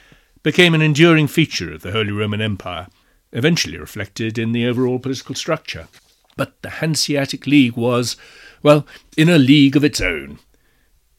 became 0.43 0.75
an 0.75 0.81
enduring 0.83 1.29
feature 1.29 1.73
of 1.73 1.83
the 1.83 1.93
Holy 1.93 2.13
Roman 2.13 2.41
Empire, 2.41 2.89
eventually 3.33 3.77
reflected 3.77 4.39
in 4.39 4.53
the 4.53 4.67
overall 4.67 4.99
political 4.99 5.35
structure. 5.35 5.89
But 6.35 6.61
the 6.63 6.71
Hanseatic 6.71 7.47
League 7.47 7.77
was, 7.77 8.17
well, 8.63 8.87
in 9.17 9.29
a 9.29 9.39
league 9.39 9.77
of 9.77 9.85
its 9.85 10.01
own. 10.01 10.39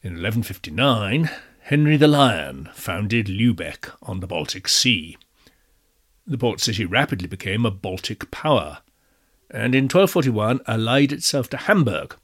In 0.02 0.14
1159, 0.14 1.30
Henry 1.60 1.96
the 1.96 2.08
Lion 2.08 2.68
founded 2.74 3.26
Lubeck 3.28 3.92
on 4.02 4.20
the 4.20 4.26
Baltic 4.26 4.66
Sea. 4.66 5.16
The 6.26 6.38
port 6.38 6.60
city 6.60 6.84
rapidly 6.84 7.28
became 7.28 7.64
a 7.64 7.70
Baltic 7.70 8.30
power, 8.32 8.78
and 9.50 9.74
in 9.74 9.84
1241 9.84 10.60
allied 10.66 11.12
itself 11.12 11.48
to 11.50 11.56
Hamburg, 11.56 12.16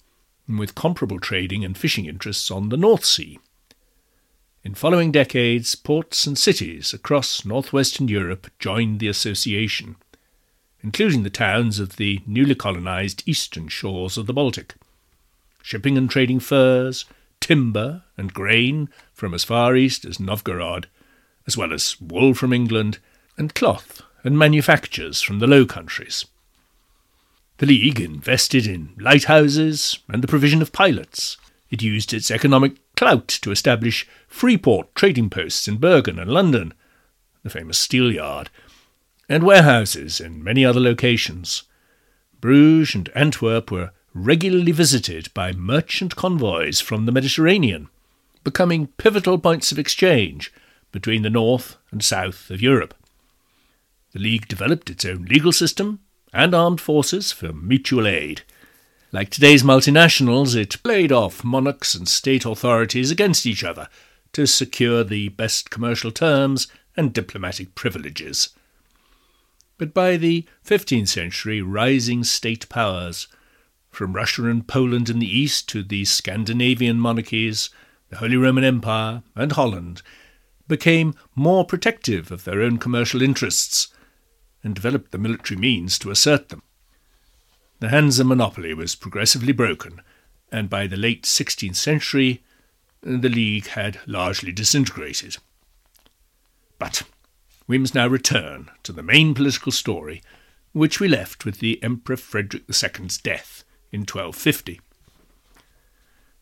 with 0.49 0.75
comparable 0.75 1.21
trading 1.21 1.65
and 1.65 1.77
fishing 1.77 2.07
interests 2.07 2.51
on 2.51 2.69
the 2.69 2.77
North 2.77 3.05
Sea. 3.05 3.39
In 4.65 4.75
following 4.75 5.11
decades, 5.11 5.75
ports 5.75 6.27
and 6.27 6.39
cities 6.39 6.93
across 6.93 7.45
northwestern 7.45 8.09
Europe 8.09 8.51
joined 8.59 9.01
the 9.01 9.09
association, 9.09 9.97
including 10.83 11.23
the 11.23 11.31
towns 11.31 11.79
of 11.79 11.97
the 11.97 12.21
newly 12.27 12.55
colonized 12.55 13.23
eastern 13.27 13.69
shores 13.69 14.17
of 14.17 14.27
the 14.27 14.33
Baltic. 14.33 14.75
Shipping 15.63 15.97
and 15.97 16.09
trading 16.09 16.41
furs, 16.41 17.05
timber, 17.41 18.03
and 18.17 18.35
grain 18.35 18.89
from 19.13 19.35
as 19.35 19.45
far 19.45 19.77
east 19.77 20.05
as 20.05 20.21
Novgorod, 20.21 20.89
as 21.47 21.57
well 21.57 21.73
as 21.73 22.01
wool 22.01 22.35
from 22.35 22.53
England 22.53 22.99
and 23.37 23.55
cloth 23.55 24.03
and 24.23 24.39
manufactures 24.39 25.21
from 25.21 25.41
the 25.41 25.47
Low 25.47 25.67
Countries. 25.67 26.25
The 27.59 27.67
League 27.67 28.01
invested 28.01 28.67
in 28.67 28.95
lighthouses 28.99 29.99
and 30.09 30.23
the 30.23 30.29
provision 30.29 30.63
of 30.63 30.73
pilots. 30.73 31.37
It 31.71 31.83
used 31.83 32.13
its 32.13 32.31
economic 32.31 32.77
clout 32.97 33.29
to 33.29 33.51
establish 33.51 34.07
freeport 34.27 34.95
trading 34.95 35.31
posts 35.31 35.69
in 35.69 35.79
Bergen 35.79 36.19
and 36.19 36.31
London, 36.31 36.75
the 37.43 37.51
famous 37.51 37.79
steel 37.79 38.13
yard, 38.13 38.51
and 39.29 39.45
warehouses 39.45 40.21
in 40.21 40.43
many 40.45 40.65
other 40.65 40.81
locations. 40.81 41.63
Bruges 42.41 42.95
and 42.95 43.09
Antwerp 43.15 43.71
were 43.71 43.93
regularly 44.15 44.73
visited 44.73 45.33
by 45.33 45.53
merchant 45.53 46.17
convoys 46.17 46.81
from 46.81 47.07
the 47.07 47.13
Mediterranean, 47.13 47.89
becoming 48.45 48.89
pivotal 48.99 49.39
points 49.39 49.73
of 49.73 49.79
exchange 49.79 50.53
between 50.91 51.23
the 51.23 51.31
north 51.31 51.77
and 51.91 52.05
south 52.05 52.51
of 52.51 52.61
Europe. 52.61 52.95
The 54.13 54.19
League 54.19 54.49
developed 54.49 54.91
its 54.91 55.05
own 55.05 55.25
legal 55.25 55.53
system 55.53 56.01
and 56.33 56.55
armed 56.55 56.81
forces 56.81 57.33
for 57.33 57.53
mutual 57.53 58.07
aid. 58.07 58.43
Like 59.11 59.29
today's 59.29 59.63
multinationals, 59.63 60.57
it 60.57 60.83
played 60.83 61.13
off 61.13 61.45
monarchs 61.45 61.95
and 61.95 62.09
state 62.09 62.47
authorities 62.47 63.11
against 63.11 63.45
each 63.45 63.63
other 63.63 63.89
to 64.33 64.47
secure 64.47 65.05
the 65.05 65.29
best 65.29 65.71
commercial 65.71 66.11
terms 66.11 66.67
and 66.97 67.13
diplomatic 67.13 67.75
privileges. 67.75 68.51
But 69.77 69.93
by 69.93 70.17
the 70.17 70.47
15th 70.65 71.09
century, 71.09 71.61
rising 71.61 72.25
state 72.25 72.69
powers, 72.69 73.29
from 73.91 74.15
Russia 74.15 74.47
and 74.47 74.67
Poland 74.67 75.11
in 75.11 75.19
the 75.19 75.39
east 75.39 75.69
to 75.69 75.83
the 75.83 76.07
Scandinavian 76.07 76.99
monarchies, 76.99 77.69
the 78.09 78.17
Holy 78.17 78.37
Roman 78.37 78.65
Empire, 78.65 79.23
and 79.37 79.53
Holland, 79.53 80.01
became 80.67 81.15
more 81.35 81.67
protective 81.67 82.31
of 82.31 82.45
their 82.45 82.63
own 82.63 82.79
commercial 82.79 83.21
interests 83.21 83.93
and 84.63 84.75
developed 84.75 85.11
the 85.11 85.19
military 85.19 85.59
means 85.59 85.99
to 85.99 86.11
assert 86.11 86.49
them. 86.49 86.63
The 87.81 87.89
Hansa 87.89 88.25
monopoly 88.25 88.75
was 88.75 88.95
progressively 88.95 89.53
broken, 89.53 90.01
and 90.51 90.71
by 90.71 90.87
the 90.87 90.97
late 90.97 91.25
16th 91.25 91.77
century, 91.77 92.43
the 93.01 93.29
League 93.29 93.67
had 93.69 93.99
largely 94.07 94.53
disintegrated. 94.53 95.39
But 96.79 97.03
we 97.67 97.79
must 97.79 97.95
now 97.95 98.07
return 98.07 98.71
to 98.85 98.93
the 98.93 99.03
main 99.03 99.35
political 99.35 99.73
story, 99.73 100.23
which 100.73 101.01
we 101.01 101.09
left 101.09 101.45
with 101.45 101.59
the 101.59 101.83
Emperor 101.83 102.17
Frederick 102.17 102.65
II's 102.69 103.19
death 103.19 103.65
in 103.91 104.01
1250. 104.01 104.81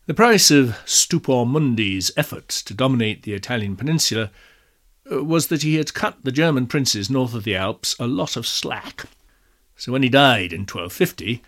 The 0.06 0.14
price 0.14 0.50
of 0.50 0.76
Stupor 0.87 1.44
Mundi's 1.46 2.11
efforts 2.16 2.62
to 2.64 2.74
dominate 2.74 3.22
the 3.22 3.33
Italian 3.33 3.76
peninsula 3.76 4.30
was 5.11 5.49
that 5.49 5.62
he 5.62 5.77
had 5.77 5.94
cut 5.94 6.18
the 6.23 6.33
German 6.33 6.66
princes 6.66 7.11
north 7.11 7.35
of 7.35 7.44
the 7.44 7.57
Alps 7.57 7.96
a 7.99 8.07
lot 8.07 8.37
of 8.37 8.46
slack. 8.46 9.05
So 9.77 9.92
when 9.92 10.03
he 10.03 10.09
died 10.09 10.53
in 10.53 10.61
1250, 10.61 11.42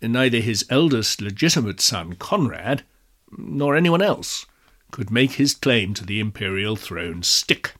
neither 0.00 0.38
his 0.38 0.64
eldest 0.70 1.20
legitimate 1.20 1.80
son 1.80 2.14
Conrad, 2.14 2.82
nor 3.36 3.76
anyone 3.76 4.02
else, 4.02 4.46
could 4.90 5.10
make 5.10 5.32
his 5.32 5.54
claim 5.54 5.92
to 5.94 6.06
the 6.06 6.20
imperial 6.20 6.76
throne 6.76 7.22
stick. 7.22 7.74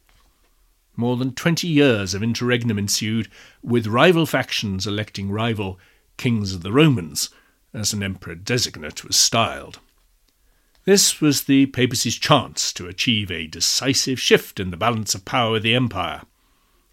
More 0.97 1.17
than 1.17 1.35
twenty 1.35 1.69
years 1.69 2.15
of 2.15 2.23
interregnum 2.23 2.79
ensued, 2.79 3.29
with 3.63 3.87
rival 3.87 4.27
factions 4.27 4.87
electing 4.87 5.31
rival 5.31 5.79
kings 6.17 6.55
of 6.55 6.63
the 6.63 6.73
Romans, 6.73 7.31
as 7.73 7.93
an 7.93 8.03
emperor 8.03 8.35
designate 8.35 9.05
was 9.05 9.17
styled. 9.17 9.81
This 10.85 11.18
was 11.18 11.44
the 11.44 11.66
papacy's 11.66 12.16
chance 12.16 12.70
to 12.75 12.87
achieve 12.87 13.31
a 13.31 13.47
decisive 13.47 14.20
shift 14.20 14.61
in 14.61 14.70
the 14.70 14.77
balance 14.77 15.14
of 15.14 15.25
power 15.25 15.57
of 15.57 15.62
the 15.62 15.75
empire, 15.75 16.23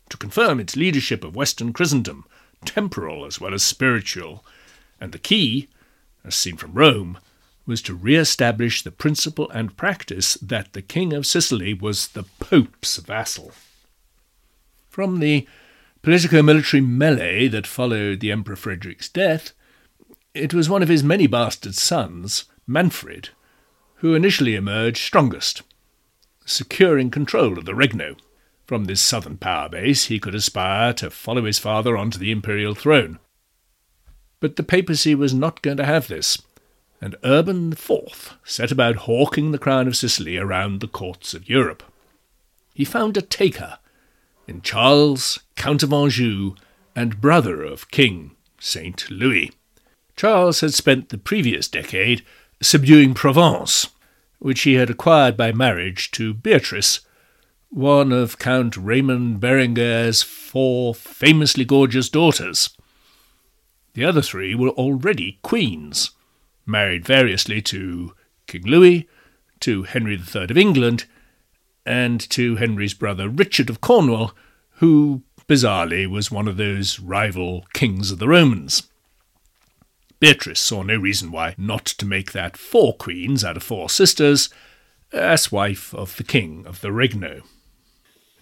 to 0.10 0.16
confirm 0.16 0.62
its 0.62 0.78
leadership 0.78 1.26
of 1.26 1.36
Western 1.36 1.74
Christendom, 1.74 2.26
temporal 2.64 3.26
as 3.26 3.42
well 3.42 3.54
as 3.54 3.64
spiritual, 3.64 4.46
and 5.02 5.12
the 5.12 5.20
key, 5.20 5.68
as 6.24 6.36
seen 6.36 6.56
from 6.56 6.74
Rome, 6.74 7.18
was 7.66 7.82
to 7.82 7.94
re 7.94 8.16
establish 8.16 8.82
the 8.82 8.92
principle 8.92 9.50
and 9.50 9.76
practice 9.76 10.36
that 10.36 10.72
the 10.72 10.82
King 10.82 11.12
of 11.12 11.28
Sicily 11.28 11.74
was 11.74 12.10
the 12.10 12.24
Pope's 12.40 12.96
vassal. 12.96 13.52
From 14.90 15.20
the 15.20 15.46
politico 16.02 16.42
military 16.42 16.82
melee 16.82 17.50
that 17.50 17.68
followed 17.68 18.22
the 18.22 18.32
Emperor 18.32 18.56
Frederick's 18.56 19.10
death, 19.10 19.52
it 20.34 20.54
was 20.54 20.70
one 20.70 20.82
of 20.82 20.90
his 20.90 21.04
many 21.04 21.28
bastard 21.28 21.76
sons, 21.76 22.46
Manfred, 22.66 23.30
who 24.02 24.16
initially 24.16 24.56
emerged 24.56 24.98
strongest, 24.98 25.62
securing 26.44 27.12
control 27.12 27.60
of 27.60 27.66
the 27.66 27.76
Regno. 27.76 28.16
From 28.66 28.86
this 28.86 29.00
southern 29.00 29.38
power 29.38 29.70
base, 29.70 30.06
he 30.06 30.20
could 30.20 30.34
aspire 30.34 30.92
to 30.94 31.12
follow 31.12 31.46
his 31.46 31.60
father 31.60 31.96
onto 31.96 32.18
the 32.18 32.32
imperial 32.32 32.74
throne. 32.74 33.20
But 34.40 34.56
the 34.56 34.64
papacy 34.64 35.14
was 35.14 35.36
not 35.36 35.62
going 35.62 35.78
to 35.78 35.86
have 35.86 36.08
this, 36.08 36.42
and 37.00 37.16
Urban 37.24 37.74
IV 37.74 38.38
set 38.44 38.72
about 38.72 39.06
hawking 39.08 39.52
the 39.52 39.60
crown 39.60 39.88
of 39.88 39.96
Sicily 39.96 40.36
around 40.36 40.80
the 40.80 40.88
courts 40.88 41.36
of 41.36 41.48
Europe. 41.48 41.84
He 42.74 42.84
found 42.84 43.18
a 43.18 43.22
taker 43.22 43.78
in 44.48 44.64
Charles, 44.64 45.42
Count 45.56 45.84
of 45.84 45.94
Anjou, 45.94 46.56
and 46.96 47.22
brother 47.22 47.62
of 47.62 47.92
King 47.92 48.32
Saint 48.60 49.12
Louis. 49.12 49.52
Charles 50.16 50.62
had 50.62 50.74
spent 50.74 51.10
the 51.10 51.20
previous 51.20 51.68
decade 51.68 52.26
subduing 52.62 53.14
Provence, 53.14 53.90
which 54.40 54.62
he 54.62 54.76
had 54.76 54.90
acquired 54.90 55.36
by 55.36 55.52
marriage 55.52 56.12
to 56.12 56.34
Beatrice, 56.34 57.02
one 57.70 58.12
of 58.12 58.38
Count 58.38 58.78
Raymond 58.78 59.40
Berenger's 59.40 60.22
four 60.22 60.94
famously 60.94 61.66
gorgeous 61.66 62.10
daughters. 62.10 62.70
The 63.94 64.06
other 64.06 64.22
three 64.22 64.56
were 64.56 64.70
already 64.70 65.40
queens, 65.42 66.12
married 66.66 67.06
variously 67.06 67.62
to 67.64 68.14
King 68.48 68.64
Louis, 68.66 69.08
to 69.62 69.84
Henry 69.84 70.16
III 70.16 70.44
of 70.44 70.58
England, 70.58 71.06
and 71.86 72.20
to 72.30 72.56
Henry's 72.58 72.94
brother 72.94 73.28
Richard 73.30 73.70
of 73.70 73.82
Cornwall, 73.82 74.34
who, 74.76 75.24
bizarrely, 75.48 76.08
was 76.10 76.32
one 76.32 76.48
of 76.48 76.58
those 76.58 77.00
rival 77.00 77.66
kings 77.74 78.12
of 78.12 78.20
the 78.20 78.28
Romans. 78.28 78.84
Beatrice 80.22 80.60
saw 80.60 80.84
no 80.84 80.98
reason 80.98 81.32
why 81.32 81.56
not 81.58 81.84
to 81.84 82.06
make 82.06 82.32
that 82.32 82.56
four 82.56 82.96
queens 82.96 83.44
out 83.44 83.58
of 83.58 83.64
four 83.64 83.90
sisters, 83.90 84.50
as 85.12 85.52
wife 85.52 85.96
of 85.96 86.16
the 86.16 86.24
king 86.24 86.64
of 86.68 86.80
the 86.82 86.92
Regno. 86.92 87.42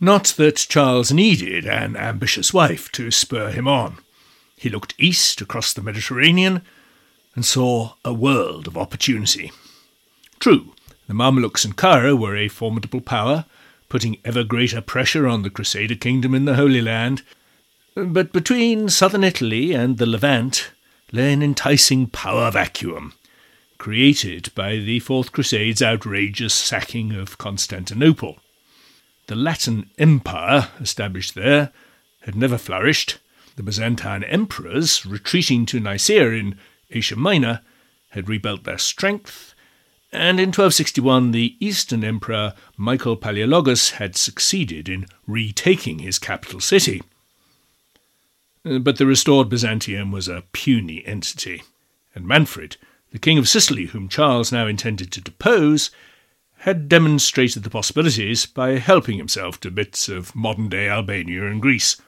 Not 0.02 0.26
that 0.36 0.68
Charles 0.70 1.14
needed 1.14 1.66
an 1.66 1.96
ambitious 1.96 2.54
wife 2.54 2.92
to 2.92 3.12
spur 3.12 3.52
him 3.52 3.66
on. 3.66 4.00
He 4.58 4.70
looked 4.70 4.94
east 4.98 5.40
across 5.40 5.72
the 5.72 5.82
Mediterranean 5.82 6.64
and 7.34 7.46
saw 7.46 7.94
a 8.04 8.14
world 8.14 8.68
of 8.68 8.78
opportunity. 8.78 9.54
True, 10.40 10.74
the 11.08 11.14
Mamelukes 11.14 11.64
and 11.64 11.78
Cairo 11.78 12.14
were 12.14 12.36
a 12.36 12.50
formidable 12.50 13.02
power, 13.02 13.46
putting 13.88 14.18
ever 14.26 14.44
greater 14.44 14.82
pressure 14.82 15.30
on 15.30 15.44
the 15.44 15.50
Crusader 15.50 15.96
kingdom 15.96 16.36
in 16.36 16.44
the 16.44 16.56
Holy 16.56 16.82
Land, 16.82 17.24
but 17.96 18.34
between 18.34 18.90
southern 18.90 19.24
Italy 19.24 19.72
and 19.72 19.98
the 19.98 20.06
Levant, 20.06 20.72
lay 21.12 21.34
an 21.34 21.42
enticing 21.42 22.08
power 22.08 22.52
vacuum, 22.52 23.14
created 23.78 24.54
by 24.56 24.78
the 24.78 25.00
Fourth 25.00 25.32
Crusade's 25.32 25.82
outrageous 25.82 26.54
sacking 26.54 27.14
of 27.14 27.38
Constantinople. 27.38 28.40
The 29.28 29.36
Latin 29.36 29.90
Empire, 29.98 30.70
established 30.80 31.36
there, 31.36 31.72
had 32.22 32.36
never 32.36 32.58
flourished. 32.58 33.18
The 33.56 33.64
Byzantine 33.64 34.24
emperors, 34.24 35.06
retreating 35.06 35.66
to 35.68 35.80
Nicaea 35.80 36.32
in 36.32 36.58
Asia 36.90 37.16
Minor, 37.16 37.62
had 38.10 38.30
rebuilt 38.30 38.64
their 38.64 38.78
strength, 38.78 39.54
and 40.12 40.40
in 40.40 40.48
1261 40.48 41.32
the 41.32 41.56
Eastern 41.60 42.04
Emperor 42.04 42.54
Michael 42.78 43.16
Palaeologus 43.16 43.92
had 43.92 44.16
succeeded 44.16 44.90
in 44.90 45.06
retaking 45.28 46.00
his 46.00 46.18
capital 46.18 46.60
city. 46.60 47.04
Uh, 48.66 48.80
but 48.80 48.98
the 48.98 49.06
restored 49.06 49.50
Byzantium 49.50 50.12
was 50.12 50.28
a 50.28 50.44
puny 50.52 51.06
entity, 51.06 51.64
and 52.14 52.28
Manfred, 52.28 52.78
the 53.12 53.20
King 53.20 53.38
of 53.38 53.48
Sicily, 53.48 53.86
whom 53.88 54.10
Charles 54.10 54.52
now 54.52 54.68
intended 54.68 55.12
to 55.12 55.22
depose, 55.22 55.92
had 56.60 56.90
demonstrated 56.90 57.64
the 57.64 57.70
possibilities 57.70 58.46
by 58.46 58.72
helping 58.78 59.18
himself 59.18 59.60
to 59.62 59.72
bits 59.72 60.10
of 60.10 60.36
modern 60.36 60.68
day 60.68 60.90
Albania 60.90 61.48
and 61.48 61.62
Greece. 61.62 62.02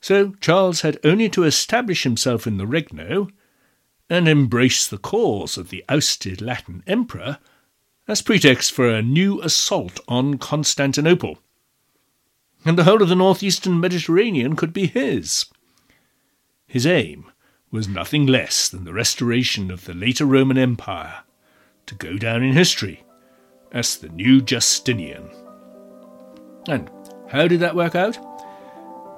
So 0.00 0.34
Charles 0.40 0.82
had 0.82 0.98
only 1.02 1.30
to 1.30 1.44
establish 1.44 2.02
himself 2.02 2.46
in 2.46 2.58
the 2.58 2.66
Regno 2.66 3.28
and 4.10 4.28
embrace 4.28 4.86
the 4.86 4.98
cause 4.98 5.56
of 5.56 5.70
the 5.70 5.84
ousted 5.88 6.40
Latin 6.40 6.82
emperor 6.86 7.38
as 8.06 8.22
pretext 8.22 8.70
for 8.70 8.88
a 8.88 9.02
new 9.02 9.40
assault 9.42 9.98
on 10.06 10.38
Constantinople 10.38 11.38
and 12.66 12.76
the 12.76 12.84
whole 12.84 13.00
of 13.00 13.08
the 13.08 13.14
northeastern 13.14 13.78
Mediterranean 13.80 14.56
could 14.56 14.72
be 14.72 14.86
his. 14.86 15.46
His 16.66 16.86
aim 16.86 17.30
was 17.70 17.88
nothing 17.88 18.26
less 18.26 18.68
than 18.68 18.84
the 18.84 18.92
restoration 18.92 19.70
of 19.70 19.84
the 19.84 19.94
later 19.94 20.26
Roman 20.26 20.58
Empire, 20.58 21.20
to 21.86 21.94
go 21.94 22.18
down 22.18 22.42
in 22.42 22.52
history 22.52 23.04
as 23.72 23.96
the 23.96 24.08
new 24.08 24.40
Justinian. 24.40 25.30
And 26.68 26.90
how 27.28 27.46
did 27.46 27.60
that 27.60 27.76
work 27.76 27.94
out? 27.94 28.18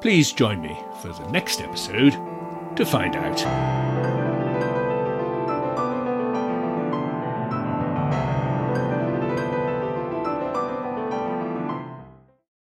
Please 0.02 0.32
join 0.32 0.60
me 0.60 0.78
for 1.00 1.08
the 1.08 1.30
next 1.30 1.60
episode 1.60 2.12
to 2.76 2.84
find 2.84 3.16
out. 3.16 4.17